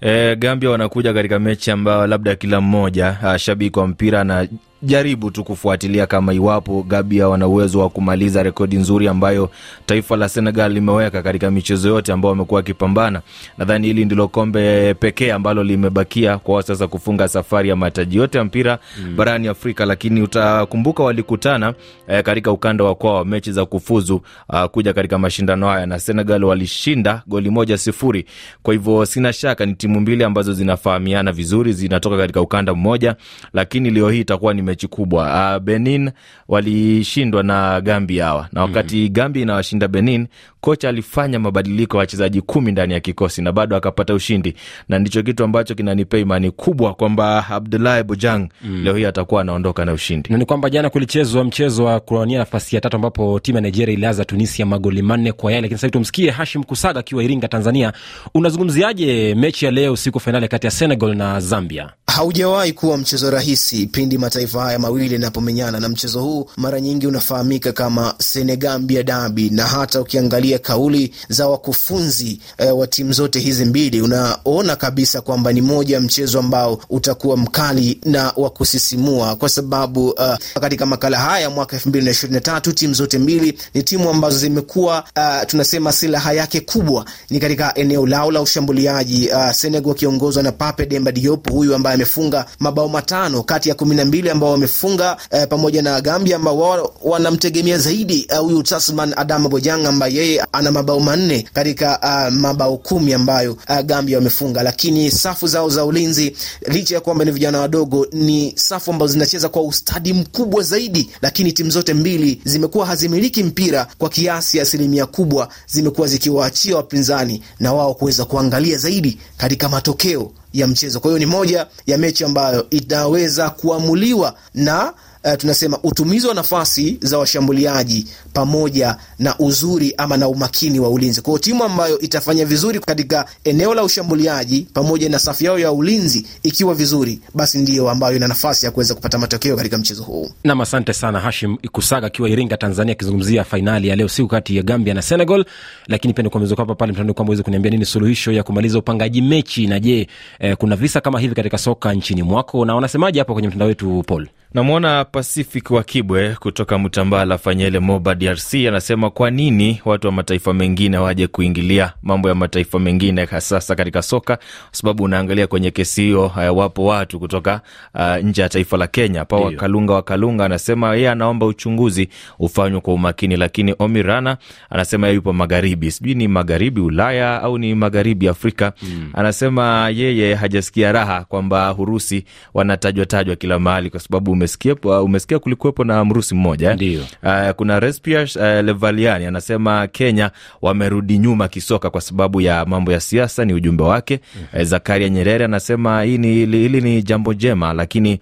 E, 0.00 0.36
gambia 0.36 0.70
wanakuja 0.70 1.14
katika 1.14 1.38
mechi 1.38 1.70
ambayo 1.70 2.06
labda 2.06 2.34
kila 2.34 2.60
mmoja 2.60 3.16
uh, 3.24 3.36
shabiki 3.36 3.78
wa 3.78 3.86
mpira 3.86 4.24
na 4.24 4.48
jaribu 4.82 5.30
tu 5.30 5.44
kufuatilia 5.44 6.06
kama 6.06 6.32
iwapo 6.34 6.82
gabia 6.82 7.28
wana 7.28 7.46
uwezo 7.46 7.78
wa 7.80 7.88
kumaliza 7.90 8.42
rekodi 8.42 8.76
nzuri 8.76 9.08
ambayo 9.08 9.50
taifa 9.86 10.16
la 10.16 10.28
senegal 10.28 10.72
limeweka 10.72 11.22
katika 11.22 11.50
michezo 11.50 11.88
yote 11.88 12.12
ambao 12.12 12.30
wamekuwa 12.30 12.58
wakipambana 12.58 13.22
nadhani 13.58 13.86
hili 13.86 14.04
ndilo 14.04 14.28
kombe 14.28 14.94
pekee 14.94 15.32
ambalo 15.32 15.64
limebakia 15.64 16.38
kwao 16.38 16.62
sasa 16.62 16.86
kufunga 16.86 17.28
safari 17.28 17.68
ya 17.68 17.76
mataji 17.76 18.16
yote 18.16 18.38
ya 18.38 18.44
mpira 18.44 18.78
mm. 19.04 19.16
barani 19.16 19.48
afrika 19.48 19.84
lakini 19.86 20.22
utakumbuka 20.22 21.02
walikutana 21.02 21.74
eh, 22.08 22.22
katika 22.22 22.52
ukanda 22.52 22.84
wa 22.84 22.94
kwao 22.94 23.24
mechi 23.24 23.52
za 23.52 23.66
kufuzu 23.66 24.20
uh, 24.48 24.64
kuja 24.64 24.92
katika 24.92 25.18
mashindano 25.18 25.68
haya 25.68 25.86
na 25.86 25.98
senegal 25.98 26.44
walishinda 26.44 27.22
goli 27.26 27.50
moja 27.50 27.78
sifuri 27.78 28.24
kwa 28.62 28.74
hivyo 28.74 29.06
sina 29.06 29.32
shaka 29.32 29.66
ni 29.66 29.74
timu 29.74 30.00
mbili 30.00 30.24
ambazo 30.24 30.52
zinafahamiana 30.52 31.32
vizuri 31.32 31.72
zinatoka 31.72 32.16
katika 32.16 32.40
ukanda 32.40 32.74
mmoja 32.74 33.16
lakini 33.52 33.90
leo 33.90 34.10
hii 34.10 34.20
itakuwa 34.20 34.54
ni 34.54 34.65
mechi 34.66 34.88
kubwa. 34.88 35.52
Uh, 35.56 35.62
benin 35.62 36.10
walishindwa 36.48 37.42
na 37.42 37.80
gambia 37.80 38.24
hawa. 38.24 38.48
Na 38.52 38.62
wakati 38.62 38.96
mm. 38.96 39.08
gambia 39.08 39.42
inawashinda 39.42 39.88
benin 39.88 40.26
kocha 40.60 40.88
alifanya 40.88 41.38
mabadiliko 41.38 41.96
ya 41.96 41.98
wachezaji 41.98 42.40
kumi 42.40 42.72
ndani 42.72 42.94
ya 42.94 43.00
kikosi 43.00 43.42
na 43.42 43.52
bado 43.52 43.76
akapata 43.76 44.14
ushindi. 44.14 44.54
Na 44.88 44.98
ndicho 44.98 45.22
kitu 45.22 45.44
ambacho 45.44 45.74
kinanipea 45.74 46.20
imani 46.20 46.50
kubwa 46.50 46.94
kwamba 46.94 47.46
abdulahi 47.50 48.02
Bojang 48.02 48.48
mm. 48.64 48.84
leo 48.84 48.96
hii 48.96 49.04
atakuwa 49.04 49.40
anaondoka 49.40 49.84
na 49.84 49.92
ushindi. 49.92 50.30
Na 50.30 50.38
ni 50.38 50.44
kwamba 50.44 50.70
jana 50.70 50.90
kulichezwa 50.90 51.44
mchezo 51.44 51.84
wa 51.84 52.00
kuwania 52.00 52.38
nafasi 52.38 52.74
ya 52.76 52.80
tatu 52.80 52.96
ambapo 52.96 53.40
timu 53.40 53.56
ya 53.58 53.62
nigeria 53.62 53.92
ililaza 53.92 54.24
tunisia 54.24 54.66
magoli 54.66 55.02
manne 55.02 55.32
kwa 55.32 55.52
yale 55.52 55.66
lakini 55.66 55.78
sasa 55.78 55.90
tumsikie 55.90 56.30
hashim 56.30 56.62
kusaga 56.64 57.00
akiwa 57.00 57.24
iringa 57.24 57.48
tanzania. 57.48 57.92
Unazungumziaje 58.34 59.34
mechi 59.34 59.64
ya 59.64 59.70
leo 59.70 59.92
usiku 59.92 60.20
fainali 60.20 60.48
kati 60.48 60.66
ya 60.66 60.70
senegal 60.70 61.14
na 61.16 61.40
zambia? 61.40 61.90
Haujawahi 62.06 62.72
kuwa 62.72 62.96
mchezo 62.98 63.30
rahisi 63.30 63.86
pindi 63.86 64.18
mataifa 64.18 64.55
haya 64.58 64.78
mawili 64.78 65.14
yanapomenyana 65.14 65.80
na 65.80 65.88
mchezo 65.88 66.20
huu 66.22 66.50
mara 66.56 66.80
nyingi 66.80 67.06
unafahamika 67.06 67.72
kama 67.72 68.14
senegambia 68.18 69.02
dabi 69.02 69.50
na 69.50 69.64
hata 69.66 70.00
ukiangalia 70.00 70.58
kauli 70.58 71.14
za 71.28 71.48
wakufunzi 71.48 72.40
e, 72.58 72.70
wa 72.70 72.86
timu 72.86 73.12
zote 73.12 73.38
hizi 73.40 73.64
mbili 73.64 74.00
unaona 74.00 74.76
kabisa 74.76 75.20
kwamba 75.20 75.52
ni 75.52 75.60
moja 75.60 75.94
ya 75.94 76.00
mchezo 76.00 76.38
ambao 76.38 76.80
utakuwa 76.90 77.36
mkali 77.36 78.00
na 78.04 78.32
wa 78.36 78.50
kusisimua 78.50 79.36
kwa 79.36 79.48
sababu 79.48 80.08
uh, 80.10 80.34
katika 80.60 80.86
makala 80.86 81.18
haya 81.18 81.50
mwaka 81.50 81.76
elfu 81.76 81.88
mbili 81.88 82.04
na 82.04 82.10
ishirini 82.10 82.34
na 82.34 82.40
tatu 82.40 82.72
timu 82.72 82.94
zote 82.94 83.18
mbili 83.18 83.58
ni 83.74 83.82
timu 83.82 84.10
ambazo 84.10 84.38
zimekuwa 84.38 85.04
uh, 85.16 85.46
tunasema 85.46 85.92
silaha 85.92 86.32
yake 86.32 86.60
kubwa 86.60 87.04
ni 87.30 87.40
katika 87.40 87.74
eneo 87.74 88.06
lao 88.06 88.30
la 88.30 88.40
ushambuliaji. 88.40 89.28
Uh, 89.30 89.50
senegal 89.52 89.88
wakiongozwa 89.88 90.42
na 90.42 90.52
pape 90.52 90.86
demba 90.86 91.12
diop 91.12 91.50
huyu 91.50 91.74
ambaye 91.74 91.94
amefunga 91.94 92.46
mabao 92.58 92.88
matano 92.88 93.42
kati 93.42 93.68
ya 93.68 93.74
kumi 93.74 93.96
na 93.96 94.04
mbili 94.04 94.30
ambao 94.30 94.45
ambao 94.46 94.52
wamefunga 94.52 95.16
eh, 95.30 95.48
pamoja 95.48 95.82
na 95.82 96.00
Gambia 96.00 96.36
ambao 96.36 96.58
wao 96.58 96.94
wanamtegemea 97.02 97.78
zaidi 97.78 98.28
huyu 98.40 98.56
uh, 98.58 98.62
Tasman 98.64 99.14
Adama 99.16 99.48
Bojang 99.48 99.86
ambaye 99.88 100.14
yeye 100.14 100.44
ana 100.52 100.70
mabao 100.70 101.00
manne 101.00 101.42
katika 101.52 101.98
uh, 102.02 102.34
mabao 102.34 102.76
kumi 102.76 103.12
ambayo 103.14 103.52
uh, 103.52 103.80
Gambia 103.80 104.16
wamefunga, 104.18 104.62
lakini 104.62 105.10
safu 105.10 105.46
zao 105.46 105.68
za 105.68 105.84
ulinzi 105.84 106.36
licha 106.68 106.94
ya 106.94 107.00
kwamba 107.00 107.24
ni 107.24 107.30
vijana 107.30 107.60
wadogo, 107.60 108.06
ni 108.12 108.52
safu 108.56 108.90
ambazo 108.90 109.12
zinacheza 109.12 109.48
kwa 109.48 109.62
ustadi 109.62 110.12
mkubwa 110.12 110.62
zaidi, 110.62 111.10
lakini 111.22 111.52
timu 111.52 111.70
zote 111.70 111.94
mbili 111.94 112.40
zimekuwa 112.44 112.86
hazimiliki 112.86 113.42
mpira 113.42 113.86
kwa 113.98 114.08
kiasi, 114.08 114.60
asilimia 114.60 115.06
kubwa 115.06 115.48
zimekuwa 115.66 116.08
zikiwaachia 116.08 116.76
wapinzani 116.76 117.42
na 117.60 117.72
wao 117.72 117.94
kuweza 117.94 118.24
kuangalia 118.24 118.78
zaidi 118.78 119.18
katika 119.36 119.68
matokeo 119.68 120.30
ya 120.52 120.66
mchezo. 120.66 121.00
Kwa 121.00 121.10
hiyo 121.10 121.18
ni 121.18 121.26
moja 121.26 121.66
ya 121.86 121.98
mechi 121.98 122.24
ambayo 122.24 122.70
inaweza 122.70 123.50
kuamuliwa 123.50 124.34
na 124.54 124.92
Uh, 125.26 125.34
tunasema 125.34 125.78
utumizi 125.82 126.26
wa 126.26 126.34
nafasi 126.34 126.98
za 127.00 127.18
washambuliaji 127.18 128.06
pamoja 128.32 128.96
na 129.18 129.38
uzuri 129.38 129.94
ama 129.98 130.16
na 130.16 130.28
umakini 130.28 130.80
wa 130.80 130.88
ulinzi. 130.90 131.20
Kwa 131.20 131.30
hiyo 131.32 131.38
timu 131.38 131.64
ambayo 131.64 131.98
itafanya 131.98 132.44
vizuri 132.44 132.80
katika 132.80 133.26
eneo 133.44 133.74
la 133.74 133.84
ushambuliaji 133.84 134.66
pamoja 134.74 135.08
na 135.08 135.18
safu 135.18 135.44
yao 135.44 135.58
ya 135.58 135.72
ulinzi 135.72 136.26
ikiwa 136.42 136.74
vizuri, 136.74 137.20
basi 137.34 137.58
ndiyo 137.58 137.90
ambayo 137.90 138.16
ina 138.16 138.28
nafasi 138.28 138.66
ya 138.66 138.72
kuweza 138.72 138.94
kupata 138.94 139.18
matokeo 139.18 139.56
katika 139.56 139.78
mchezo 139.78 140.02
huu. 140.02 140.30
Nam, 140.44 140.60
asante 140.60 140.92
sana 140.92 141.20
Hashim 141.20 141.56
Ikusaga 141.62 142.06
akiwa 142.06 142.28
Iringa, 142.28 142.56
Tanzania, 142.56 142.92
akizungumzia 142.92 143.44
fainali 143.44 143.88
ya 143.88 143.96
leo 143.96 144.08
siku 144.08 144.28
kati 144.28 144.56
ya 144.56 144.62
Gambia 144.62 144.94
na 144.94 145.02
Senegal. 145.02 145.44
Lakini 145.86 146.14
pia 146.14 146.22
nikuambia 146.24 146.56
kwamba 146.56 146.74
pale 146.74 146.92
mtandao 146.92 147.14
kwamba 147.14 147.30
uweze 147.30 147.42
kuniambia 147.42 147.70
nini 147.70 147.84
suluhisho 147.84 148.32
ya 148.32 148.42
kumaliza 148.42 148.78
upangaji 148.78 149.22
mechi, 149.22 149.66
na 149.66 149.80
je, 149.80 150.08
eh, 150.38 150.56
kuna 150.56 150.76
visa 150.76 151.00
kama 151.00 151.20
hivi 151.20 151.34
katika 151.34 151.58
soka 151.58 151.92
nchini 151.94 152.22
mwako, 152.22 152.64
na 152.64 152.74
wanasemaje 152.74 153.18
hapo 153.18 153.32
kwenye 153.32 153.48
mtandao 153.48 153.68
wetu 153.68 154.04
Paul? 154.06 154.28
Namwona 154.56 155.04
Pacific 155.04 155.70
wa 155.70 155.82
Kibwe 155.82 156.34
kutoka 156.40 156.78
Mtambala 156.78 157.38
Fanyele, 157.38 157.78
Moba, 157.78 158.14
DRC, 158.14 158.54
anasema 158.54 159.10
kwa 159.10 159.30
nini 159.30 159.80
watu 159.84 160.06
wa 160.06 160.12
mataifa 160.12 160.54
mengine 160.54 160.98
waje 160.98 161.26
kuingilia 161.26 161.92
mambo 162.02 162.28
ya 162.28 162.34
mataifa 162.34 162.78
mengine 162.78 163.24
hasasa 163.24 163.74
katika 163.74 164.02
soka, 164.02 164.36
kwa 164.36 164.46
sababu 164.72 165.04
unaangalia 165.04 165.46
kwenye 165.46 165.70
kesi 165.70 166.02
hiyo, 166.02 166.32
wapo 166.54 166.84
watu 166.84 167.18
kutoka 167.20 167.60
uh, 167.94 168.16
nje 168.16 168.42
ya 168.42 168.48
taifa 168.48 168.76
la 168.76 168.86
Kenya. 168.86 169.24
pa 169.24 169.36
Wakalunga. 169.36 169.94
Wakalunga 169.94 170.44
anasema 170.44 170.94
yeye 170.94 171.10
anaomba 171.10 171.46
uchunguzi 171.46 172.08
ufanywe 172.38 172.80
kwa 172.80 172.94
umakini, 172.94 173.36
lakini 173.36 173.74
Omirana 173.78 174.36
anasema 174.70 175.06
yeye 175.06 175.14
yupo 175.14 175.32
magharibi, 175.32 175.90
sijui 175.90 176.14
ni 176.14 176.28
magharibi 176.28 176.80
Ulaya 176.80 177.42
au 177.42 177.58
ni 177.58 177.74
magharibi 177.74 178.28
Afrika. 178.28 178.72
Hmm. 178.80 179.10
Anasema 179.14 179.88
yeye 179.94 180.34
hajasikia 180.34 180.92
raha 180.92 181.24
kwamba 181.24 181.74
Urusi 181.74 182.24
wanatajwa 182.54 183.06
tajwa 183.06 183.36
kila 183.36 183.58
mahali 183.58 183.90
kwa 183.90 184.00
sababu 184.00 184.32
umesikia, 184.46 184.74
umesikia 185.02 185.38
kulikuwepo 185.38 185.84
na 185.84 186.04
mrusi 186.04 186.34
mmoja 186.34 186.70
eh? 186.70 187.00
uh, 187.22 187.50
kuna 187.50 187.80
Respias 187.80 188.36
uh, 188.36 188.42
Levaliani 188.42 189.26
anasema 189.26 189.86
Kenya 189.86 190.30
wamerudi 190.62 191.18
nyuma 191.18 191.48
kisoka 191.48 191.90
kwa 191.90 192.00
sababu 192.00 192.40
ya 192.40 192.64
mambo 192.66 192.92
ya 192.92 193.00
siasa, 193.00 193.44
ni 193.44 193.54
ujumbe 193.54 193.84
wake. 193.84 194.20
mm-hmm. 194.36 194.60
uh, 194.60 194.66
Zakaria 194.66 195.08
Nyerere 195.08 195.44
anasema 195.44 196.02
hii 196.02 196.18
ni 196.18 196.32
hili 196.32 196.80
ni 196.80 197.02
jambo 197.02 197.34
jema, 197.34 197.72
lakini 197.72 198.20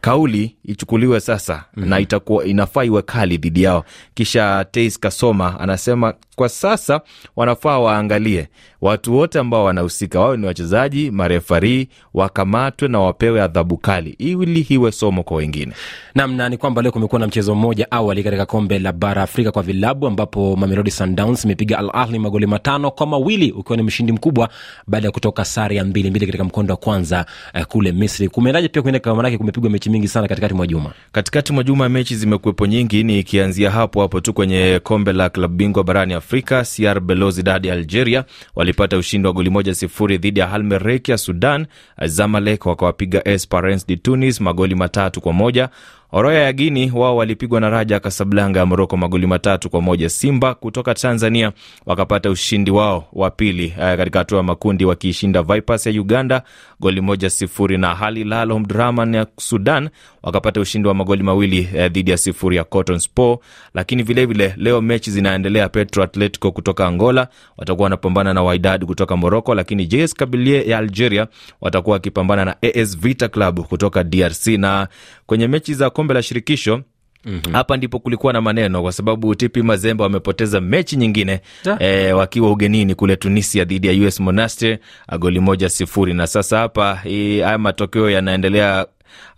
kauli 0.00 0.56
ichukuliwe 0.64 1.20
sasa 1.20 1.54
mm-hmm. 1.54 1.90
na 1.90 2.00
itakuwa 2.00 2.44
inafaa 2.44 2.84
iwe 2.84 3.02
kali 3.02 3.36
dhidi 3.36 3.62
yao. 3.62 3.84
Kisha 4.14 4.64
Teis 4.70 4.98
Kasoma 5.00 5.60
anasema 5.60 6.14
kwa 6.38 6.48
sasa 6.48 7.00
wanafaa 7.36 7.78
waangalie 7.78 8.48
watu 8.80 9.16
wote 9.16 9.38
ambao 9.38 9.64
wanahusika, 9.64 10.20
wawe 10.20 10.36
ni 10.36 10.46
wachezaji, 10.46 11.10
marefarii, 11.10 11.88
wakamatwe 12.14 12.88
na 12.88 13.00
wapewe 13.00 13.42
adhabu 13.42 13.76
kali 13.76 14.10
ili 14.18 14.60
hiwe 14.60 14.92
somo 14.92 15.22
kwa 15.22 15.36
wengine. 15.36 15.72
Namna 16.14 16.48
ni 16.48 16.56
kwamba 16.56 16.82
leo 16.82 16.92
kumekuwa 16.92 17.18
na 17.20 17.26
mchezo 17.26 17.54
mmoja 17.54 17.90
awali 17.90 18.22
katika 18.24 18.46
kombe 18.46 18.78
la 18.78 18.92
bara 18.92 19.22
Afrika 19.22 19.52
kwa 19.52 19.62
vilabu 19.62 20.06
ambapo 20.06 20.56
Mamelodi 20.56 20.90
Sundowns 20.90 21.44
imepiga 21.44 21.78
Al 21.78 21.90
Ahli 21.92 22.18
magoli 22.18 22.46
matano 22.46 22.90
kwa 22.90 23.06
mawili 23.06 23.52
ukiwa 23.52 23.76
ni 23.76 23.82
mshindi 23.82 24.12
mkubwa 24.12 24.48
baada 24.86 25.06
ya 25.06 25.12
kutoka 25.12 25.44
sare 25.44 25.76
ya 25.76 25.84
mbili 25.84 26.10
mbili 26.10 26.26
katika 26.26 26.44
mkondo 26.44 26.72
wa 26.74 26.76
kwanza 26.80 27.26
eh, 27.54 27.66
kule 27.66 27.92
Misri. 27.92 28.28
Kumeendaje 28.28 28.68
pia 28.68 28.82
kuenda 28.82 29.14
manake 29.14 29.38
kumepigwa 29.38 29.70
mechi 29.70 29.90
mingi 29.90 30.08
sana 30.08 30.28
katikati 30.28 30.54
mwa 30.54 30.66
juma. 30.66 30.90
Katikati 31.12 31.52
mwa 31.52 31.64
juma 31.64 31.88
mechi 31.88 32.16
zimekuwepo 32.16 32.66
nyingi, 32.66 33.04
ni 33.04 33.18
ikianzia 33.18 33.70
hapo 33.70 34.00
hapo 34.00 34.20
tu 34.20 34.32
kwenye 34.32 34.80
kombe 34.82 35.12
la 35.12 35.30
klabu 35.30 35.54
bingwa 35.54 35.84
barani 35.84 36.14
Afrika. 36.14 36.27
CR 36.64 37.00
Belouizdad 37.00 37.66
ya 37.66 37.74
Algeria 37.74 38.24
walipata 38.54 38.98
ushindi 38.98 39.26
wa 39.28 39.32
goli 39.34 39.50
moja 39.50 39.74
sifuri 39.74 40.18
dhidi 40.18 40.40
ya 40.40 40.52
Al 40.52 40.62
ya 41.08 41.18
Sudan. 41.18 41.66
Zamalek 42.06 42.66
wakawapiga 42.66 43.28
Esperance 43.28 43.84
de 43.88 43.96
Tunis 43.96 44.40
magoli 44.40 44.74
matatu 44.74 45.20
kwa 45.20 45.32
moja. 45.32 45.68
Oroya 46.12 46.42
ya 46.42 46.52
Guini 46.52 46.90
wao 46.94 47.16
walipigwa 47.16 47.60
na 47.60 47.70
Raja 47.70 48.00
Kasablanka 48.00 48.58
ya 48.60 48.66
Moroko 48.66 48.96
magoli 48.96 49.26
matatu 49.26 49.70
kwa 49.70 49.80
moja. 49.80 50.08
Simba 50.08 50.54
kutoka 50.54 50.94
Tanzania 50.94 51.52
wakapata 51.86 52.30
ushindi 52.30 52.70
wao 52.70 53.08
wa 53.12 53.30
pili 53.30 53.70
katika 53.76 54.18
hatua 54.18 54.38
ya 54.38 54.42
makundi 54.44 54.84
wakiishinda 54.84 55.42
Vipers 55.42 55.86
ya 55.86 55.92
Uganda 56.00 56.42
goli 56.80 57.00
moja 57.00 57.30
sifuri, 57.30 57.78
na 57.78 58.00
Al 58.00 58.14
Hilal 58.18 58.52
Omdurman 58.52 59.14
ya 59.14 59.26
Sudan 59.40 59.88
wakapata 60.22 60.60
ushindi 60.60 60.88
wa 60.88 60.94
magoli 60.94 61.22
mawili 61.22 61.68
eh, 61.74 61.92
dhidi 61.92 62.10
ya 62.10 62.16
sifuri 62.16 62.56
ya 62.56 62.64
Cotton 62.64 62.98
Sport. 62.98 63.40
Lakini 63.74 64.02
vilevile 64.02 64.46
vile, 64.48 64.62
leo 64.64 64.80
mechi 64.80 65.10
zinaendelea. 65.10 65.68
Petro 65.68 66.02
Atletico 66.02 66.52
kutoka 66.52 66.86
Angola 66.86 67.28
watakuwa 67.56 67.84
wanapambana 67.84 68.34
na 68.34 68.42
Wydad 68.42 68.84
kutoka 68.84 69.16
Moroko, 69.16 69.54
lakini 69.54 69.86
JS 69.86 70.14
Kabylie 70.14 70.68
ya 70.68 70.78
Algeria 70.78 71.26
watakuwa 71.60 71.94
wakipambana 71.94 72.44
na 72.44 72.56
AS 72.62 72.98
Vita 72.98 73.28
Club 73.28 73.60
kutoka 73.60 74.04
DRC 74.04 74.46
na 74.46 74.88
kwenye 75.26 75.48
mechi 75.48 75.74
za 75.74 75.90
kombe 75.98 76.14
la 76.14 76.22
shirikisho 76.22 76.82
Mm-hmm. 77.24 77.52
Hapa 77.52 77.76
ndipo 77.76 77.98
kulikuwa 77.98 78.32
na 78.32 78.40
maneno 78.40 78.82
kwa 78.82 78.92
sababu 78.92 79.34
TP 79.34 79.56
Mazembe 79.56 80.02
wamepoteza 80.02 80.60
mechi 80.60 80.96
nyingine 80.96 81.40
e, 81.78 82.12
wakiwa 82.12 82.50
ugenini 82.50 82.94
kule 82.94 83.16
Tunisia 83.16 83.64
dhidi 83.64 83.86
ya 83.86 84.06
US 84.06 84.20
Monastir 84.20 84.78
goli 85.18 85.40
moja 85.40 85.68
sifuri, 85.68 86.14
na 86.14 86.26
sasa 86.26 86.58
hapa 86.58 86.94
haya 86.94 87.58
matokeo 87.58 88.10
yanaendelea 88.10 88.86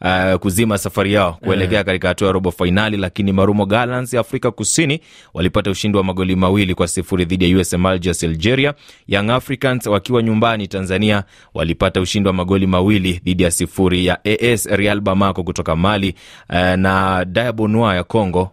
Uh, 0.00 0.34
kuzima 0.34 0.78
safari 0.78 1.12
yao 1.12 1.32
kuelekea 1.44 1.84
katika 1.84 2.08
hatua 2.08 2.26
ya 2.26 2.32
robo 2.32 2.50
fainali, 2.50 2.96
lakini 2.96 3.32
Marumo 3.32 3.66
Gallants 3.66 4.14
ya 4.14 4.20
Afrika 4.20 4.50
Kusini 4.50 5.00
walipata 5.34 5.70
ushindi 5.70 5.98
wa 5.98 6.04
magoli 6.04 6.36
mawili 6.36 6.74
kwa 6.74 6.88
sifuri 6.88 7.24
dhidi 7.24 7.50
ya 7.50 7.58
USM 7.58 7.86
Alger 7.86 8.14
Algeria. 8.22 8.74
Young 9.08 9.30
Africans 9.30 9.86
wakiwa 9.86 10.22
nyumbani 10.22 10.68
Tanzania 10.68 11.24
walipata 11.54 12.00
ushindi 12.00 12.26
wa 12.26 12.32
magoli 12.32 12.66
mawili 12.66 13.12
dhidi 13.24 13.42
ya 13.42 13.50
sifuri 13.50 14.06
ya 14.06 14.18
AS 14.24 14.66
Real 14.66 15.00
Bamako 15.00 15.42
kutoka 15.44 15.76
Mali. 15.76 16.14
Uh, 16.50 16.56
na 16.56 17.24
Diabonoi 17.24 17.96
ya 17.96 18.04
Congo 18.04 18.50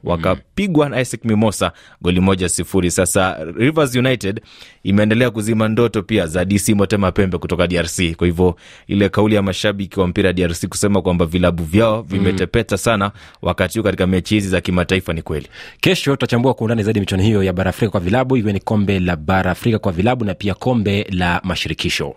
wakapigwa 0.58 0.90
na 0.90 1.02
Isaac 1.02 1.26
Mimosa 1.26 1.72
goli 2.02 2.20
moja 2.20 2.50
sifuri. 2.50 2.92
Sasa 2.92 3.38
Rivers 3.58 3.96
United 3.96 4.42
imeendelea 4.84 5.30
kuzima 5.32 5.68
ndoto 5.68 6.04
pia 6.04 6.28
za 6.28 6.46
DC 6.46 6.70
Motema 6.70 7.12
Pembe 7.12 7.38
kutoka 7.38 7.68
DRC. 7.68 8.16
Kwa 8.16 8.28
hivyo 8.28 8.56
ile 8.88 9.10
kauli 9.10 9.36
ya 9.36 9.42
mashabiki 9.42 10.00
wa 10.00 10.08
mpira 10.08 10.34
DRC 10.34 10.66
kusema 10.68 11.02
kwamba 11.02 11.26
vilabu 11.26 11.64
vyao 11.64 12.02
vimetepeta 12.02 12.78
sana 12.78 13.12
wakati 13.42 13.80
huu 13.80 13.84
katika 13.84 14.08
mechi 14.08 14.36
hizi 14.36 14.50
za 14.50 14.62
kimataifa 14.62 15.14
ni 15.14 15.22
kweli. 15.22 15.48
Kesho 15.82 16.12
tutachambua 16.12 16.54
kwa 16.54 16.66
undani 16.66 16.84
zaidi 16.84 17.00
michuano 17.00 17.24
hiyo 17.24 17.44
ya 17.44 17.54
bara 17.54 17.70
Afrika 17.70 17.92
kwa 17.92 18.00
vilabu, 18.00 18.38
iwe 18.38 18.54
ni 18.54 18.60
kombe 18.60 19.00
la 19.00 19.16
bara 19.16 19.52
Afrika 19.52 19.80
kwa 19.80 19.92
vilabu 19.92 20.26
na 20.26 20.34
pia 20.34 20.54
kombe 20.54 21.08
la 21.10 21.42
mashirikisho. 21.44 22.16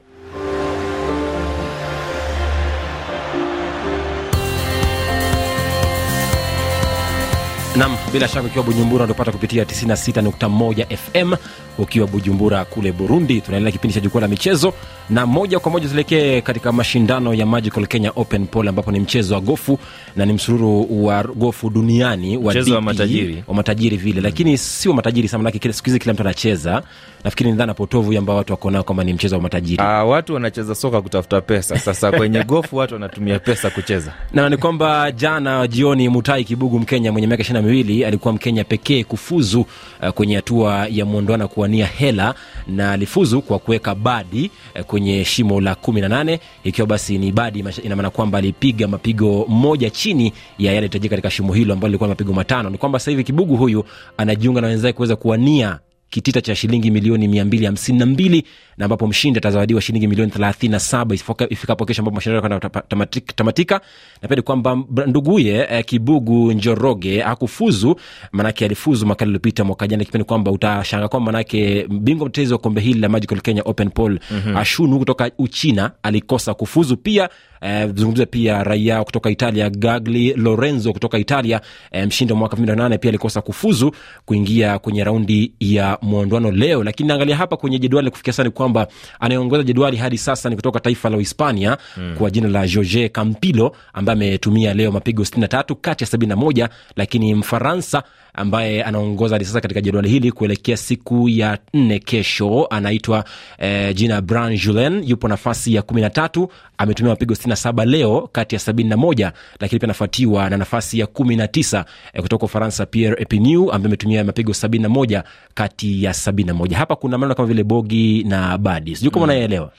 Nam 7.77 7.97
bila 8.12 8.29
shaka 8.29 8.47
ukiwa 8.47 8.65
bujumbura 8.65 9.05
unatopata 9.05 9.33
kupitia 9.33 9.65
96.1 9.65 10.97
fm 10.97 11.35
ukiwa 11.79 12.07
bujumbura 12.07 12.65
kule 12.65 12.93
burundi 12.93 13.41
tunaendelea 13.41 13.73
kipindi 13.73 13.95
cha 13.95 14.00
jukwaa 14.00 14.21
la 14.21 14.29
michezo 14.29 14.73
na 15.11 15.27
moja 15.27 15.59
kwa 15.59 15.71
moja 15.73 15.89
tuelekee 15.89 16.41
katika 16.41 16.73
mashindano 16.73 17.35
ya 17.35 17.47
magical 17.47 17.87
kenya 17.87 18.12
open 18.17 18.47
pole 18.47 18.69
ambapo 18.69 18.93
ni 18.93 19.00
mchezo 19.00 19.35
wa 19.35 19.41
gofu 19.41 19.79
na 20.17 20.27
ni 20.27 20.33
msururu 20.33 21.05
wa 21.07 21.23
gofu 21.25 21.71
duniani 21.71 22.37
wa, 22.37 22.50
Mchezo 22.53 22.75
wa 22.75 22.81
DP, 22.81 22.85
matajiri. 22.87 23.45
wa 23.47 23.55
matajiri 23.55 23.97
vile 23.97 24.21
lakini 24.21 24.59
sio 24.59 24.93
matajiri 24.93 25.29
sana 25.29 25.43
manake 25.43 25.73
siku 25.73 25.87
hizi 25.87 25.99
kila 25.99 26.12
mtu 26.15 26.23
anacheza 26.23 26.83
nafikiri 27.25 27.50
ni 27.50 27.57
dhana 27.57 27.75
potovu 27.75 28.19
ambao 28.19 28.37
watu 28.37 28.53
wako 28.53 28.71
nao 28.71 28.83
kwamba 28.83 29.05
ni 29.05 29.12
mchezo 29.12 29.37
wa 29.37 29.43
matajiri 29.43 29.83
Ah, 29.83 30.05
watu 30.05 30.35
wanacheza 30.35 30.75
soka 30.75 31.03
kutafuta 31.03 31.41
pesa. 31.41 31.79
Sasa 31.79 32.12
kwenye 32.12 32.45
gofu 32.50 32.77
watu 32.77 32.95
wanatumia 32.95 33.39
pesa 33.39 33.71
kucheza. 33.71 34.12
na 34.33 34.49
ni 34.49 34.57
kwamba 34.57 35.12
jana 35.12 35.67
jioni 35.69 36.09
mutai 36.09 36.45
kibugu 36.45 36.79
mkenya 36.79 37.12
mwenye 37.12 37.27
miaka 37.27 37.41
ishiri 37.43 37.59
na 37.59 37.62
miwili 37.62 38.05
alikuwa 38.05 38.35
mkenya 38.35 38.65
pekee 38.65 39.05
kufuzu 39.05 39.61
uh, 40.03 40.09
kwenye 40.09 40.37
hatua 40.37 40.87
ya 40.91 41.05
mwondoano 41.05 41.49
kuwania 41.61 41.87
hela 41.87 42.35
na 42.67 42.93
alifuzu 42.93 43.43
kwa 43.43 43.59
kuweka 43.59 43.95
badi 43.95 44.50
uh, 44.76 44.83
kwenye 44.83 45.25
shimo 45.25 45.61
la 45.61 45.75
kumi 45.75 46.00
na 46.00 46.09
nane. 46.09 46.40
Ikiwa 46.64 46.87
basi 46.87 47.19
ni 47.19 47.33
badi 47.33 47.59
inamaana 47.59 47.83
ina 47.85 47.97
maana 47.97 48.11
kwamba 48.11 48.38
alipiga 48.38 48.88
mapigo 48.88 49.47
moja 49.49 49.90
chini 49.90 50.33
ya 50.59 50.73
yale 50.73 50.87
itajika 50.87 51.11
katika 51.11 51.31
shimo 51.31 51.52
hilo 51.52 51.73
ambalo 51.75 51.88
lilikuwa 51.88 52.09
mapigo 52.09 52.33
matano. 52.33 52.71
Ni 52.71 52.79
kwamba 52.79 52.99
sasa 52.99 53.11
hivi 53.11 53.25
kibugu 53.25 53.57
huyu 53.57 53.85
anajiunga 54.17 54.61
na 54.61 54.67
wenzake 54.67 54.93
kuweza 54.93 55.17
kuwania 55.17 55.79
kitita 56.11 56.40
cha 56.40 56.55
shilingi 56.55 56.90
milioni 56.90 57.29
mia 57.29 57.45
mbili 57.45 57.67
hamsini 57.67 57.99
na 57.99 58.07
mbili 58.07 58.45
na 58.76 58.85
ambapo 58.85 59.07
mshindi 59.07 59.38
atazawadiwa 59.38 59.81
shilingi 59.81 60.07
milioni 60.07 60.31
thelathini 60.31 60.73
na 60.73 60.81
saba 60.81 61.14
ifikapo 61.50 61.85
kesho 61.85 62.02
ambapo 62.02 62.14
mashindano 62.14 62.43
yanakwenda 62.43 62.83
tamatika, 62.88 63.33
tamatika. 63.33 63.81
na 64.23 64.29
pia 64.29 64.37
ni 64.37 64.43
kwamba 64.43 64.79
nduguye 65.07 65.67
eh, 65.71 65.85
kibugu 65.85 66.52
njoroge 66.52 67.21
hakufuzu 67.21 67.97
manake 68.33 68.64
alifuzu 68.64 69.07
mwaka 69.07 69.25
lilopita 69.25 69.64
mwaka 69.64 69.87
jana 69.88 70.05
kipindi 70.05 70.25
kwamba 70.25 70.50
utashanga 70.50 71.09
kwamba 71.09 71.33
manake 71.33 71.87
bingwa 71.88 72.29
mtetezi 72.29 72.52
wa 72.52 72.59
kombe 72.59 72.81
hili 72.81 73.00
la 73.00 73.09
magical 73.09 73.40
kenya 73.40 73.62
open 73.64 73.90
poll 73.90 74.19
mm-hmm. 74.31 74.57
ashunu 74.57 74.99
kutoka 74.99 75.31
uchina 75.38 75.90
alikosa 76.02 76.55
kufuzu 76.55 76.97
pia 76.97 77.29
eh, 77.61 77.90
zungumzia 77.95 78.26
pia 78.26 78.64
raia 78.64 79.05
kutoka 79.05 79.31
italia 79.31 79.71
gagli 79.71 80.33
lorenzo 80.35 80.93
kutoka 80.93 81.19
italia 81.19 81.61
eh, 81.93 82.07
mshindi 82.07 82.33
wa 82.33 82.38
mwaka 82.38 82.52
elfu 82.57 82.62
mbili 82.62 82.76
na 82.76 82.83
nane 82.83 82.99
pia 82.99 83.09
alikosa 83.09 83.40
kufuzu 83.40 83.93
kuingia 84.25 84.79
kwenye 84.79 85.05
raundi 85.05 85.52
ya 85.61 85.99
mwondoano 86.02 86.50
leo 86.50 86.85
lakini 86.85 87.09
naangalia 87.09 87.37
hapa 87.37 87.57
kwenye 87.57 87.78
jedwali 87.78 88.11
kufikia 88.11 88.33
sasa 88.33 88.45
ni 88.45 88.50
kwamba 88.50 88.87
anayeongoza 89.21 89.62
jedwali 89.62 89.97
hadi 89.97 90.19
sasa 90.19 90.50
ni 90.50 90.57
kutoka 90.57 90.80
taifa 90.80 91.11
la 91.11 91.16
uhispania 91.16 91.76
mm. 91.97 92.14
kwa 92.19 92.30
jina 92.30 92.49
la 92.49 92.66
jorge 92.69 93.09
campilo 93.09 93.76
ambaye 93.92 94.12
ametumia 94.16 94.75
leo 94.75 94.92
mapigo 94.92 95.23
63 95.23 95.75
kati 95.80 96.04
ya 96.04 96.11
71 96.11 96.69
lakini 96.97 97.35
mfaransa 97.35 98.02
ambaye 98.35 98.83
anaongoza 98.85 99.35
hadi 99.35 99.45
sasa 99.45 99.61
katika 99.61 99.81
jedwali 99.81 100.09
hili 100.09 100.33
kuelekea 100.33 100.77
siku 100.77 101.29
ya 101.29 101.59
nne 101.75 101.99
kesho. 101.99 102.67
Anaitwa 102.71 103.25
eh, 103.59 103.95
jina 103.95 104.21
bran 104.21 104.57
julen 104.57 105.03
yupo 105.07 105.29
nafasi 105.29 105.75
ya 105.75 105.83
kumi 105.83 106.01
na 106.01 106.11
tatu. 106.11 106.49
Ametumia 106.79 107.11
mapigo 107.13 107.35
67 107.35 107.85
leo 107.87 108.29
kati 108.33 108.55
ya 108.55 108.61
71 108.61 109.33
lakini 109.61 109.79
pia 109.79 109.87
anafuatiwa 109.87 110.51
na 110.51 110.57
nafasi 110.57 110.99
ya 110.99 111.07
19 111.07 111.85
eh, 112.13 112.23
kutoka 112.23 112.45
ufaransa 112.47 112.87
pierre 112.87 113.23
epinu 113.23 113.63
ambaye 113.73 113.87
ametumia 113.87 114.25
mapigo 114.25 114.53
71 114.53 115.23
kati 115.55 116.05
ya 116.05 116.13
71 116.13 116.75
hapa 116.75 116.97
kuna 116.97 117.19
maneno 117.19 117.35
kama 117.35 117.49
vile 117.49 117.65
bogi 117.65 118.25
na 118.25 118.59
badi. 118.59 118.97
Sijui 118.97 119.11
kama 119.11 119.25
unayeelewa 119.25 119.73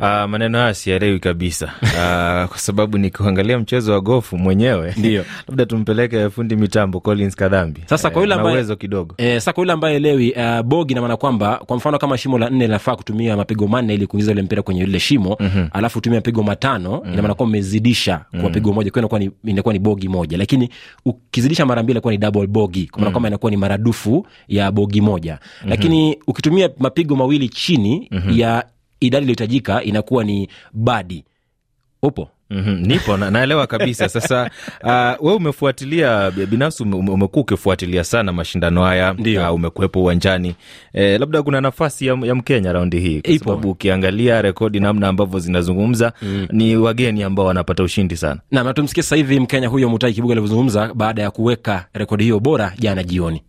Uh, 0.00 0.24
maneno 0.24 0.58
haya 0.58 0.74
siyaelewi 0.74 1.18
kabisa 1.20 1.72
uh, 1.82 2.48
kwa 2.50 2.58
sababu 2.58 2.98
nikiangalia 2.98 3.58
mchezo 3.58 3.92
wa 3.92 4.00
gofu 4.00 4.38
mwenyewe 4.38 4.94
Ndio. 4.96 5.24
labda 5.48 5.66
tumpeleke 5.66 6.30
fundi 6.30 6.56
mitambo 6.56 7.00
Collins 7.00 7.36
Kadhambi 7.36 7.80
Sasa 7.86 8.10
kwa 8.10 8.22
yule 8.22 8.34
Eh, 8.34 8.38
ambaye- 8.38 8.56
uwezo 8.56 8.76
kidogo 8.76 9.14
eh, 9.18 9.34
sasa 9.34 9.52
kwa 9.52 9.60
yule 9.62 9.72
ambaye 9.72 9.96
elewi 9.96 10.32
uh, 10.32 10.60
bogi 10.62 10.94
na 10.94 11.00
maana 11.00 11.16
kwamba 11.16 11.56
kwa 11.66 11.76
mfano 11.76 11.98
kama 11.98 12.18
shimo 12.18 12.38
la 12.38 12.50
nne 12.50 12.66
linafaa 12.66 12.96
kutumia 12.96 13.36
mapigo 13.36 13.66
manne 13.66 13.94
ili 13.94 14.06
kuingiza 14.06 14.32
ule 14.32 14.42
mpira 14.42 14.62
kwenye 14.62 14.82
ile 14.82 15.00
shimo 15.00 15.36
mm-hmm. 15.40 15.68
alafu 15.72 15.98
utumia 15.98 16.18
mapigo 16.18 16.42
matano 16.42 16.90
mm-hmm. 16.90 17.12
ina 17.12 17.22
maana 17.22 17.34
kwamba 17.34 17.50
umezidisha 17.50 18.24
kwa 18.40 18.50
pigo 18.50 18.72
moja 18.72 18.90
kwa 18.90 19.00
inakuwa 19.00 19.20
ni, 19.20 19.30
inakuwa 19.44 19.74
ni 19.74 19.78
bogi 19.80 20.08
moja 20.08 20.38
lakini 20.38 20.68
ukizidisha 21.04 21.66
mara 21.66 21.82
mbili 21.82 21.92
inakuwa 21.92 22.12
ni 22.12 22.18
double 22.18 22.46
bogi 22.46 22.86
kwa 22.86 23.00
maana 23.00 23.10
kwamba 23.12 23.28
inakuwa 23.28 23.50
ni 23.50 23.56
maradufu 23.56 24.26
ya 24.48 24.70
bogi 24.72 25.00
moja 25.00 25.38
mm-hmm. 25.66 26.14
ukitumia 26.26 26.70
mapigo 26.78 27.16
mawili 27.16 27.48
chini 27.48 28.08
mm-hmm. 28.10 28.38
ya 28.38 28.64
idadi 29.00 29.22
iliyohitajika 29.22 29.82
inakuwa 29.82 30.24
ni 30.24 30.48
badi. 30.72 31.24
Upo? 32.02 32.28
Mm-hmm, 32.50 32.80
nipo 32.86 33.16
na, 33.16 33.30
naelewa 33.30 33.66
kabisa. 33.66 34.08
Sasa 34.16 34.50
uh, 34.84 35.26
we 35.26 35.34
umefuatilia 35.34 36.30
binafsi 36.30 36.82
ume, 36.82 36.96
ume- 36.96 37.10
umekuwa 37.10 37.42
ukifuatilia 37.42 38.04
sana 38.04 38.32
mashindano 38.32 38.84
haya 38.84 39.14
uh, 39.48 39.54
umekuwepo 39.54 40.00
uwanjani. 40.02 40.54
E, 40.92 41.18
labda 41.18 41.42
kuna 41.42 41.60
nafasi 41.60 42.06
ya, 42.06 42.18
ya 42.22 42.34
mkenya 42.34 42.72
raundi 42.72 43.00
hii? 43.00 43.20
Kwa 43.20 43.38
sababu 43.38 43.70
ukiangalia 43.70 44.42
rekodi 44.42 44.80
namna 44.80 45.08
ambavyo 45.08 45.38
zinazungumza 45.40 46.12
mm. 46.22 46.46
ni 46.52 46.76
wageni 46.76 47.22
ambao 47.22 47.46
wanapata 47.46 47.82
ushindi 47.82 48.16
sana. 48.16 48.40
Nam 48.50 48.66
na 48.66 48.74
tumsikie 48.74 49.02
sasa 49.02 49.16
hivi 49.16 49.40
mkenya 49.40 49.68
huyo 49.68 49.88
mutai 49.88 50.12
kibuga 50.12 50.32
alivyozungumza 50.32 50.94
baada 50.94 51.22
ya 51.22 51.30
kuweka 51.30 51.86
rekodi 51.94 52.24
hiyo 52.24 52.40
bora 52.40 52.72
jana 52.78 53.04
jioni 53.04 53.42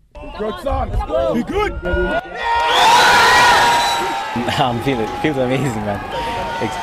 I'm 4.59 4.79
feeling 4.83 5.07
feels 5.21 5.37
amazing, 5.37 5.85
man. 5.85 5.99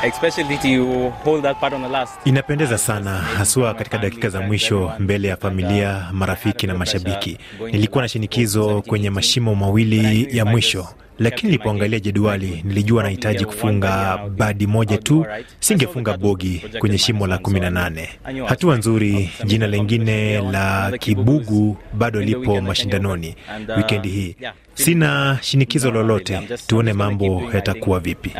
Especially 0.04 0.58
to 0.58 1.10
hold 1.24 1.42
that 1.42 1.56
part 1.60 1.72
on 1.72 1.82
the 1.82 1.88
last. 1.88 2.12
Inapendeza 2.24 2.78
sana 2.78 3.10
haswa 3.18 3.74
katika 3.74 3.98
dakika 3.98 4.28
za 4.28 4.40
mwisho 4.40 4.92
mbele 4.98 5.28
ya 5.28 5.36
familia, 5.36 6.08
marafiki 6.12 6.66
na 6.66 6.74
mashabiki. 6.74 7.38
Nilikuwa 7.72 8.02
na 8.02 8.08
shinikizo 8.08 8.82
kwenye 8.82 9.10
mashimo 9.10 9.54
mawili 9.54 10.28
ya 10.38 10.44
mwisho, 10.44 10.88
lakini 11.18 11.50
nilipoangalia 11.52 12.00
jedwali 12.00 12.62
nilijua 12.64 13.02
nahitaji 13.02 13.44
kufunga 13.44 14.18
badi 14.36 14.66
moja 14.66 14.98
tu, 14.98 15.26
singefunga 15.60 16.16
bogi 16.16 16.62
kwenye 16.78 16.98
shimo 16.98 17.26
la 17.26 17.36
18. 17.36 18.06
Hatua 18.46 18.76
nzuri. 18.76 19.30
Jina 19.44 19.66
lingine 19.66 20.40
la 20.40 20.92
Kibugu 20.98 21.76
bado 21.92 22.20
lipo 22.20 22.60
mashindanoni 22.60 23.34
wikendi 23.76 24.08
hii. 24.08 24.36
Sina 24.74 25.38
shinikizo 25.42 25.90
lolote, 25.90 26.40
tuone 26.66 26.92
mambo 26.92 27.42
yatakuwa 27.54 28.00
vipi. 28.00 28.32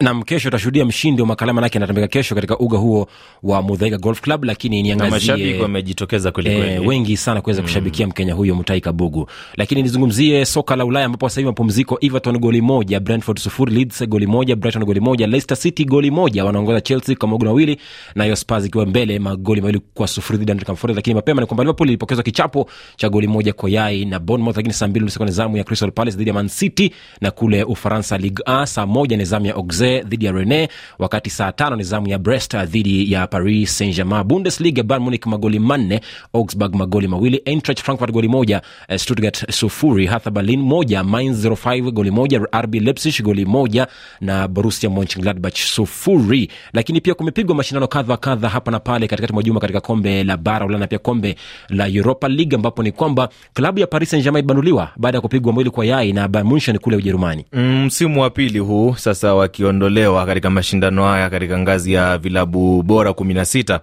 Nam 0.00 0.22
kesho 0.22 0.48
utashuhudia 0.48 0.84
mshindi 0.84 1.22
wa 1.22 1.28
makala 1.28 1.52
manake 1.52 1.78
anatambika 1.78 2.08
kesho 2.08 2.34
katika 2.34 2.58
uga 2.58 2.78
huo 2.78 3.08
wa 3.42 3.62
mudhaika 3.62 3.98
golf 3.98 4.20
club 4.20 4.44
lakini 4.44 4.82
niangazie 4.82 5.60
wamejitokeza 5.60 6.32
kwelikweli 6.32 6.72
E, 6.74 6.78
wengi 6.78 7.16
sana 7.16 7.40
kuweza 7.40 7.62
kushabikia 7.62 8.06
mkenya 8.06 8.34
huyo 8.34 8.54
mutai 8.54 8.80
kabugu 8.80 9.28
lakini 9.56 9.82
nizungumzie 9.82 10.44
soka 10.44 10.76
la 10.76 10.84
ulaya 10.84 11.06
ambapo 11.06 11.28
sasa 11.28 11.40
hivi 11.40 11.46
mapumziko 11.46 11.98
everton 12.00 12.38
goli 12.38 12.60
moja 12.60 13.00
brentford 13.00 13.38
sufuri 13.38 13.74
leeds 13.74 14.02
goli 14.08 14.26
moja 14.26 14.56
brighton 14.56 14.84
goli 14.84 15.00
moja 15.00 15.26
leicester 15.26 15.56
city 15.56 15.84
goli 15.84 16.10
moja 16.10 16.44
wanaongoza 16.44 16.80
chelsea 16.80 17.16
kwa 17.16 17.28
magoli 17.28 17.48
mawili 17.50 17.80
nayo 18.14 18.36
spurs 18.36 18.66
ikiwa 18.66 18.86
mbele 18.86 19.18
magoli 19.18 19.60
mawili 19.60 19.80
kwa 19.94 20.08
sufuri 20.08 20.38
dhidi 20.38 20.50
ya 20.50 20.74
Forest. 20.76 20.96
Lakini 20.96 21.14
mapema 21.14 21.40
ni 21.40 21.46
kwamba 21.46 21.64
liverpool 21.64 21.88
ilipokezwa 21.88 22.24
kichapo 22.24 22.68
cha 22.96 23.08
goli 23.08 23.26
moja 23.26 23.52
kwa 23.52 23.70
yai 23.70 24.04
na 24.04 24.18
bournemouth 24.18 24.56
lakini 24.56 24.74
saa 24.74 24.88
mbili 24.88 25.04
nusu 25.04 25.24
ni 25.24 25.30
zamu 25.30 25.56
ya 25.56 25.64
crystal 25.64 25.92
palace 25.92 26.16
dhidi 26.16 26.30
ya 26.30 26.34
man 26.34 26.48
city 26.48 26.90
na 27.20 27.30
kule 27.30 27.64
ufaransa 27.64 28.18
ligue 28.18 28.42
a 28.46 28.66
saa 28.66 28.86
moja 28.86 29.16
ni 29.16 29.24
zamu 29.24 29.46
ya 29.46 29.56
auxerre 29.86 30.02
dhidi 30.04 30.26
ya 30.26 30.32
rene 30.32 30.68
wakati 30.98 31.30
saa 31.30 31.52
tano 31.52 31.76
ni 31.76 31.82
zamu 31.84 32.08
ya 32.08 32.18
brest 32.18 32.56
dhidi 32.56 33.12
ya 33.12 33.26
paris 33.26 33.78
saint 33.78 33.94
germain 33.96 34.24
bundesliga 34.24 34.82
bayern 34.82 35.04
munich 35.04 35.26
magoli 35.26 35.58
manne 35.58 36.00
augsburg 36.34 36.74
magoli 36.74 37.08
mawili 37.08 37.40
eintracht 37.44 37.82
frankfurt 37.82 38.12
goli 38.12 38.28
moja 38.28 38.62
eh, 38.88 38.98
stuttgart 38.98 39.50
sufuri 39.52 40.06
Hertha 40.06 40.30
berlin 40.30 40.60
moja 40.60 41.04
mainz 41.04 41.46
05 41.46 41.90
goli 41.90 42.10
moja 42.10 42.40
rb 42.62 42.74
leipzig 42.74 43.22
goli 43.22 43.44
moja 43.44 43.86
na 44.20 44.48
borussia 44.48 44.90
monchengladbach 44.90 45.56
sufuri. 45.56 46.48
Lakini 46.72 47.00
pia 47.00 47.14
kumepigwa 47.14 47.54
mashindano 47.54 47.88
kadha 47.88 48.16
kadha 48.16 48.48
hapa 48.48 48.70
na 48.70 48.80
pale 48.80 49.08
katikati 49.08 49.32
mwa 49.32 49.42
juma 49.42 49.60
katika 49.60 49.80
kombe 49.80 50.24
la 50.24 50.36
bara 50.36 50.66
ulaya 50.66 50.86
pia 50.86 50.98
kombe 50.98 51.36
la 51.68 51.86
europa 51.88 52.28
league 52.28 52.54
ambapo 52.56 52.82
ni 52.82 52.92
kwamba 52.92 53.28
klabu 53.54 53.78
ya 53.80 53.86
paris 53.86 54.10
saint 54.10 54.24
germain 54.24 54.44
ibanuliwa 54.44 54.90
baada 54.96 55.18
ya 55.18 55.22
kupigwa 55.22 55.52
mwili 55.52 55.70
kwa 55.70 55.86
yai 55.86 56.12
na 56.12 56.28
bayern 56.28 56.48
munchen 56.48 56.78
kule 56.78 56.96
ujerumani. 56.96 57.44
Mm, 57.52 57.90
wa 58.16 58.30
pili 58.30 58.58
huu 58.58 58.94
sasa 58.98 59.34
wakiondolewa 59.80 60.26
katika 60.26 60.50
mashindano 60.50 61.04
haya 61.04 61.30
katika 61.30 61.58
ngazi 61.58 61.92
ya 61.92 62.18
vilabu 62.18 62.82
bora 62.82 63.12
kumi 63.12 63.34
na 63.34 63.44
sita. 63.44 63.80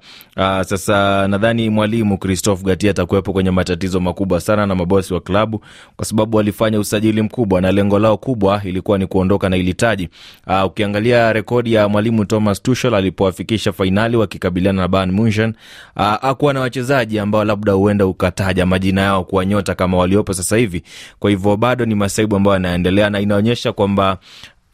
Sasa 0.62 1.28
nadhani 1.28 1.70
mwalimu 1.70 2.18
christophe 2.18 2.64
gati 2.64 2.90
atakuwepo 2.90 3.34
kwenye 3.34 3.52
matatizo 3.52 4.00
makubwa 4.00 4.42
sana 4.42 4.66
na 4.66 4.76
mabosi 4.76 5.14
wa 5.14 5.22
klabu 5.22 5.62
kwa 5.96 6.06
sababu 6.06 6.38
walifanya 6.38 6.80
usajili 6.80 7.22
mkubwa 7.22 7.62
na 7.62 7.72
lengo 7.72 8.00
lao 8.00 8.18
kubwa 8.18 8.62
ilikuwa 8.66 8.98
ni 8.98 9.08
kuondoka 9.08 9.50
na 9.50 9.58
ilitaji. 9.58 10.10
Aa, 10.48 10.66
ukiangalia 10.66 11.34
rekodi 11.34 11.74
ya 11.74 11.88
mwalimu 11.90 12.26
thomas 12.26 12.62
tuchel 12.62 12.94
alipowafikisha 12.94 13.72
fainali 13.74 14.18
wakikabiliana 14.18 14.82
na 14.82 14.88
bayern 14.88 15.12
munchen 15.12 15.54
aa, 15.98 16.22
akuwa 16.22 16.54
na 16.54 16.60
wachezaji 16.60 17.20
ambao 17.20 17.44
labda 17.46 17.72
huenda 17.74 18.06
ukataja 18.06 18.66
majina 18.66 19.02
yao 19.02 19.24
kuwa 19.24 19.46
nyota 19.46 19.76
kama 19.76 19.98
waliopo 19.98 20.34
sasa 20.34 20.58
hivi. 20.58 20.84
Kwa 21.20 21.30
hivyo 21.30 21.58
bado 21.58 21.86
ni 21.86 21.96
masaibu 21.96 22.36
ambayo 22.36 22.54
yanaendelea 22.54 23.10
na 23.10 23.20
inaonyesha 23.20 23.72
kwamba 23.72 24.18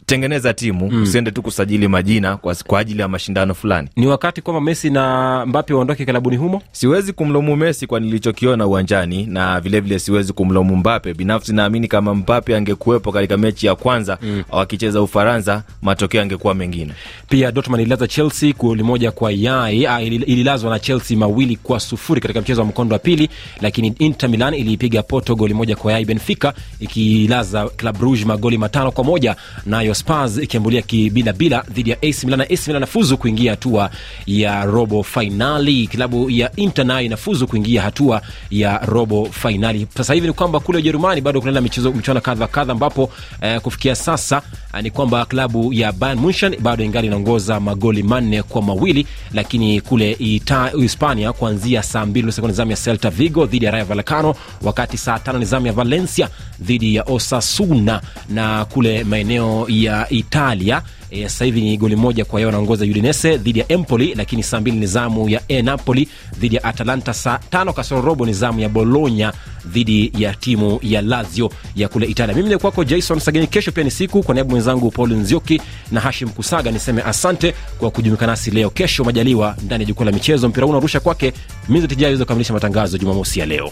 tengeneza 0.09 0.53
timu 0.53 0.89
mm. 0.91 1.03
usiende 1.03 1.31
tu 1.31 1.41
kusajili 1.41 1.87
majina 1.87 2.37
kwa, 2.37 2.55
kwa 2.55 2.79
ajili 2.79 3.01
ya 3.01 3.07
mashindano 3.07 3.53
fulani 3.55 3.89
ni 3.95 4.07
wakati 4.07 4.41
kwamba 4.41 4.61
messi 4.61 4.89
na 4.89 5.45
Mbappe 5.45 5.73
waondoke 5.73 6.05
klabuni 6.05 6.37
humo 6.37 6.61
siwezi 6.71 7.13
kumlaumu 7.13 7.55
Messi 7.55 7.87
kwa 7.87 7.99
nilichokiona 7.99 8.67
uwanjani 8.67 9.25
na 9.25 9.59
vilevile 9.59 9.79
vile 9.79 9.99
siwezi 9.99 10.33
kumlaumu 10.33 10.75
Mbappe. 10.75 11.13
binafsi 11.13 11.53
naamini 11.53 11.87
kama 11.87 12.15
Mbappe 12.15 12.55
angekuwepo 12.55 13.11
katika 13.11 13.37
mechi 13.37 13.67
ya 13.67 13.75
kwanza 13.75 14.17
mm. 14.21 14.43
wakicheza 14.49 15.01
ufaransa 15.01 15.63
matokeo 15.81 16.21
angekuwa 16.21 16.55
mengine 16.55 16.93
pia 17.29 17.51
dortmund 17.51 17.81
ililaza 17.81 18.07
chelsea 18.07 18.53
goli 18.59 18.83
moja 18.83 19.11
kwa 19.11 19.31
yai 19.31 19.85
ah, 19.87 20.01
ililazwa 20.01 20.69
na 20.69 20.79
chelsea 20.79 21.17
mawili 21.17 21.55
kwa 21.55 21.79
sufuri 21.79 22.21
katika 22.21 22.41
mchezo 22.41 22.61
wa 22.61 22.67
mkondo 22.67 22.93
wa 22.93 22.99
pili 22.99 23.29
lakini 23.61 23.87
inter 23.99 24.29
milan 24.29 24.53
iliipiga 24.53 25.03
Porto 25.03 25.35
goli 25.35 25.53
moja 25.53 25.75
kwa 25.75 25.91
yai 25.93 26.05
benfica 26.05 26.53
ikilaza 26.79 27.69
club 27.69 27.97
Brugge 27.97 28.25
magoli 28.25 28.57
matano 28.57 28.91
kwa 28.91 29.03
moja 29.03 29.35
nayo 29.65 29.95
spars 29.99 30.37
ikiambulia 30.37 30.81
kibilabila 30.81 31.63
dhidi 31.69 31.89
ya 31.89 31.97
ac 32.01 32.23
milan 32.23 32.41
ac 32.41 32.67
milan 32.67 32.77
inafuzu 32.81 33.17
kuingia 33.17 33.51
hatua 33.51 33.89
ya 34.25 34.65
robo 34.65 35.03
fainali 35.03 35.87
klabu 35.87 36.29
ya 36.29 36.55
inter 36.55 36.85
nayo 36.85 37.05
inafuzu 37.05 37.47
kuingia 37.47 37.81
hatua 37.81 38.21
ya 38.51 38.77
robo 38.77 39.25
fainali 39.31 39.87
sasa 39.97 40.13
hivi 40.13 40.27
ni 40.27 40.33
kwamba 40.33 40.59
kule 40.59 40.77
ujerumani 40.77 41.21
bado 41.21 41.39
kunaenda 41.39 41.61
michezo 41.61 41.91
michuano 41.91 42.21
kadha 42.21 42.47
kadha 42.47 42.71
ambapo 42.71 43.11
eh, 43.41 43.61
kufikia 43.61 43.95
sasa 43.95 44.41
ni 44.81 44.91
kwamba 44.91 45.25
klabu 45.25 45.73
ya 45.73 45.91
Bayern 45.91 46.19
Munchen 46.19 46.55
bado 46.59 46.83
ingali 46.83 47.07
inaongoza 47.07 47.59
magoli 47.59 48.03
manne 48.03 48.43
kwa 48.43 48.61
mawili, 48.61 49.07
lakini 49.33 49.81
kule 49.81 50.11
Ita, 50.11 50.71
Hispania 50.79 51.33
kuanzia 51.33 51.83
saa 51.83 52.05
mbili 52.05 52.25
nusu 52.25 52.47
ni 52.47 52.53
zamu 52.53 52.71
ya 52.71 52.77
Celta 52.77 53.09
Vigo 53.09 53.45
dhidi 53.45 53.65
ya 53.65 53.71
Rayo 53.71 53.85
Vallecano, 53.85 54.35
wakati 54.61 54.97
saa 54.97 55.19
tano 55.19 55.39
ni 55.39 55.45
zamu 55.45 55.67
ya 55.67 55.73
Valencia 55.73 56.29
dhidi 56.61 56.95
ya 56.95 57.03
Osasuna, 57.03 58.01
na 58.29 58.65
kule 58.65 59.03
maeneo 59.03 59.65
ya 59.69 60.09
Italia 60.09 60.81
E, 61.11 61.23
sasa 61.23 61.45
hivi 61.45 61.61
ni 61.61 61.77
goli 61.77 61.95
moja 61.95 62.25
kwa 62.25 62.39
yeye 62.39 62.45
wanaongoza 62.45 62.85
Udinese 62.85 63.37
dhidi 63.37 63.59
ya 63.59 63.71
Empoli, 63.71 64.15
lakini 64.15 64.43
saa 64.43 64.59
mbili 64.59 64.77
ni 64.77 64.87
zamu 64.87 65.29
ya 65.29 65.41
e 65.47 65.61
Napoli 65.61 66.09
dhidi 66.39 66.55
ya 66.55 66.63
Atalanta. 66.63 67.13
Saa 67.13 67.37
tano 67.37 67.73
kasoro 67.73 68.01
robo 68.01 68.25
ni 68.25 68.33
zamu 68.33 68.59
ya 68.59 68.69
Bologna 68.69 69.33
dhidi 69.65 70.11
ya 70.17 70.33
timu 70.35 70.79
ya 70.81 71.01
Lazio 71.01 71.51
ya 71.75 71.87
kule 71.87 72.05
Italia. 72.07 72.35
Mimi 72.35 72.49
ni 72.49 72.57
kwako 72.57 72.83
Jason 72.83 73.19
Sageni. 73.19 73.47
Kesho 73.47 73.71
pia 73.71 73.83
ni 73.83 73.91
siku. 73.91 74.23
Kwa 74.23 74.35
niaba 74.35 74.49
mwenzangu 74.49 74.91
Paul 74.91 75.13
Nzioki 75.13 75.61
na 75.91 75.99
Hashim 75.99 76.29
Kusaga 76.29 76.71
niseme 76.71 77.01
asante 77.01 77.53
kwa 77.79 77.91
kujumuika 77.91 78.27
nasi 78.27 78.51
leo. 78.51 78.69
Kesho 78.69 79.03
majaliwa 79.03 79.55
ndani 79.65 79.83
ya 79.83 79.87
jukwaa 79.87 80.05
la 80.05 80.11
michezo, 80.11 80.49
mpira 80.49 80.65
huu 80.65 80.71
unarusha 80.71 80.99
kwake 80.99 81.33
Mizetijai 81.69 82.11
Jai 82.11 82.19
kukamilisha 82.19 82.53
matangazo 82.53 82.97
Jumamosi 82.97 83.39
ya 83.39 83.45
leo. 83.45 83.71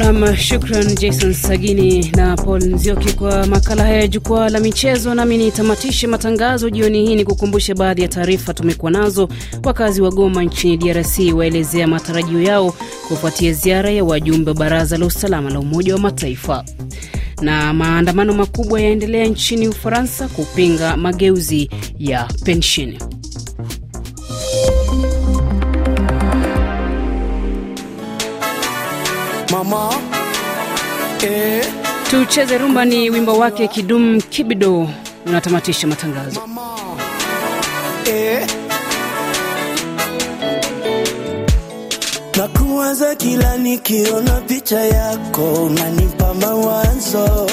Nam, 0.00 0.36
shukran 0.36 0.94
Jason 0.98 1.32
Sagini 1.34 2.10
na 2.16 2.36
Paul 2.36 2.64
Nzioki 2.64 3.12
kwa 3.12 3.46
makala 3.46 3.82
haya 3.82 3.96
ya 4.00 4.06
jukwaa 4.08 4.48
la 4.48 4.60
michezo. 4.60 5.14
Nami 5.14 5.38
nitamatishe 5.38 6.06
matangazo 6.06 6.70
jioni 6.70 7.06
hii 7.06 7.14
ni 7.16 7.24
kukumbushe 7.24 7.74
baadhi 7.74 8.02
ya 8.02 8.08
taarifa 8.08 8.54
tumekuwa 8.54 8.90
nazo. 8.90 9.28
Wakazi 9.64 10.02
wa 10.02 10.10
Goma 10.10 10.42
nchini 10.44 10.76
DRC 10.76 11.18
waelezea 11.34 11.86
matarajio 11.86 12.42
yao 12.42 12.74
kufuatia 13.08 13.52
ziara 13.52 13.90
ya 13.90 14.04
wajumbe 14.04 14.50
wa 14.50 14.56
baraza 14.56 14.98
la 14.98 15.06
usalama 15.06 15.50
la 15.50 15.60
Umoja 15.60 15.94
wa 15.94 16.00
Mataifa, 16.00 16.64
na 17.40 17.72
maandamano 17.74 18.32
makubwa 18.32 18.80
yaendelea 18.80 19.26
nchini 19.26 19.68
Ufaransa 19.68 20.28
kupinga 20.28 20.96
mageuzi 20.96 21.70
ya 21.98 22.28
pensheni. 22.44 22.98
Mama, 29.64 29.90
eh, 31.22 31.64
Tucheze 32.10 32.58
rumba 32.58 32.84
ni 32.84 33.10
wimbo 33.10 33.38
wake 33.38 33.68
Kidum 33.68 34.20
Kibido 34.20 34.88
unatamatisha 35.26 35.86
matangazo. 35.86 36.40
eh. 38.06 38.46
Nakuwaza 42.36 43.14
kila 43.14 43.56
nikiona 43.56 44.40
picha 44.40 44.80
yako, 44.80 45.52
unanipa 45.54 46.34
mawazo. 46.34 47.46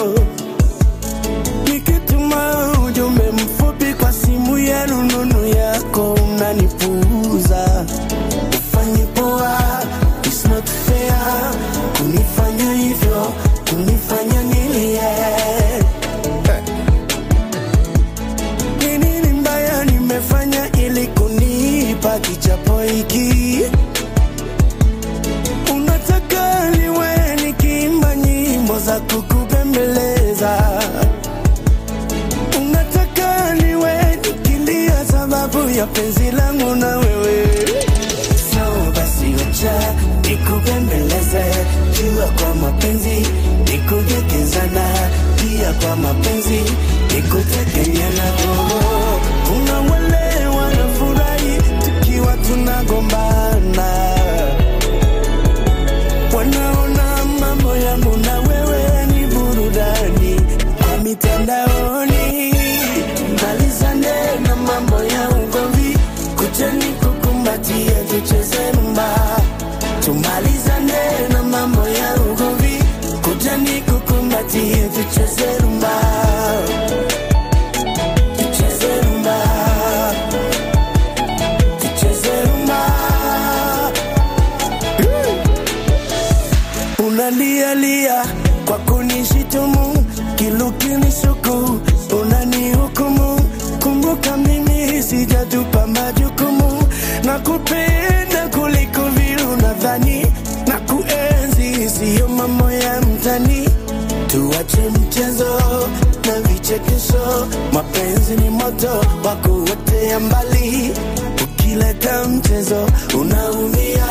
Za 28.97 29.03
kukubembeleza, 29.15 30.57
unataka 32.61 33.53
niwe 33.53 33.91
nikilia 34.15 35.05
sababu 35.05 35.69
ya 35.69 35.85
penzi 35.87 36.31
langu 36.31 36.75
na 36.75 36.97
wewe. 36.97 37.47
So 38.51 38.91
basi 38.95 39.33
wacha 39.39 39.93
nikubembeleze, 40.29 41.45
jua 41.97 42.25
kwa 42.27 42.55
mapenzi 42.55 43.27
nikujekezana, 43.71 44.85
pia 45.35 45.73
kwa 45.73 45.95
mapenzi 45.95 46.61
nikutekenyana. 47.15 48.31
Kuna 49.47 49.79
wale 49.91 50.47
wanafurahi 50.47 51.57
tukiwa 51.85 52.37
tunagombana 52.37 53.36
kukumbatia, 74.47 74.87
tucheze 74.89 75.57
rumba. 75.61 75.86
Tucheze 75.86 75.86
mapenzi 107.97 108.35
ni 108.35 108.49
moto 108.49 109.01
wa 109.25 109.35
kuotea 109.35 110.19
mbali. 110.19 110.91
Ukileta 111.43 112.27
mchezo 112.27 112.89
unaumia, 113.19 114.05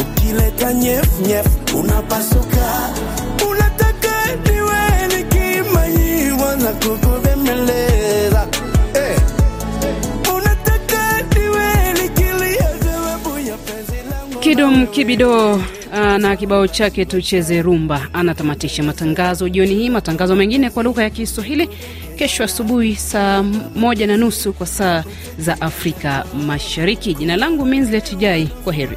ukileta 0.00 0.72
nyef 0.74 1.20
nyef 1.26 1.46
unapasuka. 1.74 2.90
Unataka 3.50 4.12
niwe 4.52 5.06
nikimanyiwa 5.18 6.56
na 6.56 6.72
kukubembeleza 6.72 8.48
eh. 8.94 9.20
Kidum 14.40 14.86
Kibido 14.86 15.60
ah, 15.92 16.18
na 16.18 16.36
kibao 16.36 16.66
chake 16.68 17.04
tucheze 17.04 17.62
rumba 17.62 18.08
anatamatisha 18.12 18.82
matangazo 18.82 19.48
jioni 19.48 19.74
hii. 19.74 19.90
Matangazo 19.90 20.36
mengine 20.36 20.70
kwa 20.70 20.82
lugha 20.82 21.02
ya 21.02 21.10
Kiswahili 21.10 21.68
kesho 22.22 22.44
asubuhi 22.44 22.96
saa 22.96 23.42
moja 23.74 24.06
na 24.06 24.16
nusu 24.16 24.52
kwa 24.52 24.66
saa 24.66 25.04
za 25.38 25.60
Afrika 25.60 26.24
Mashariki. 26.46 27.14
Jina 27.14 27.36
langu 27.36 27.64
minsletjai 27.64 28.46
kwa 28.64 28.72
heri. 28.72 28.96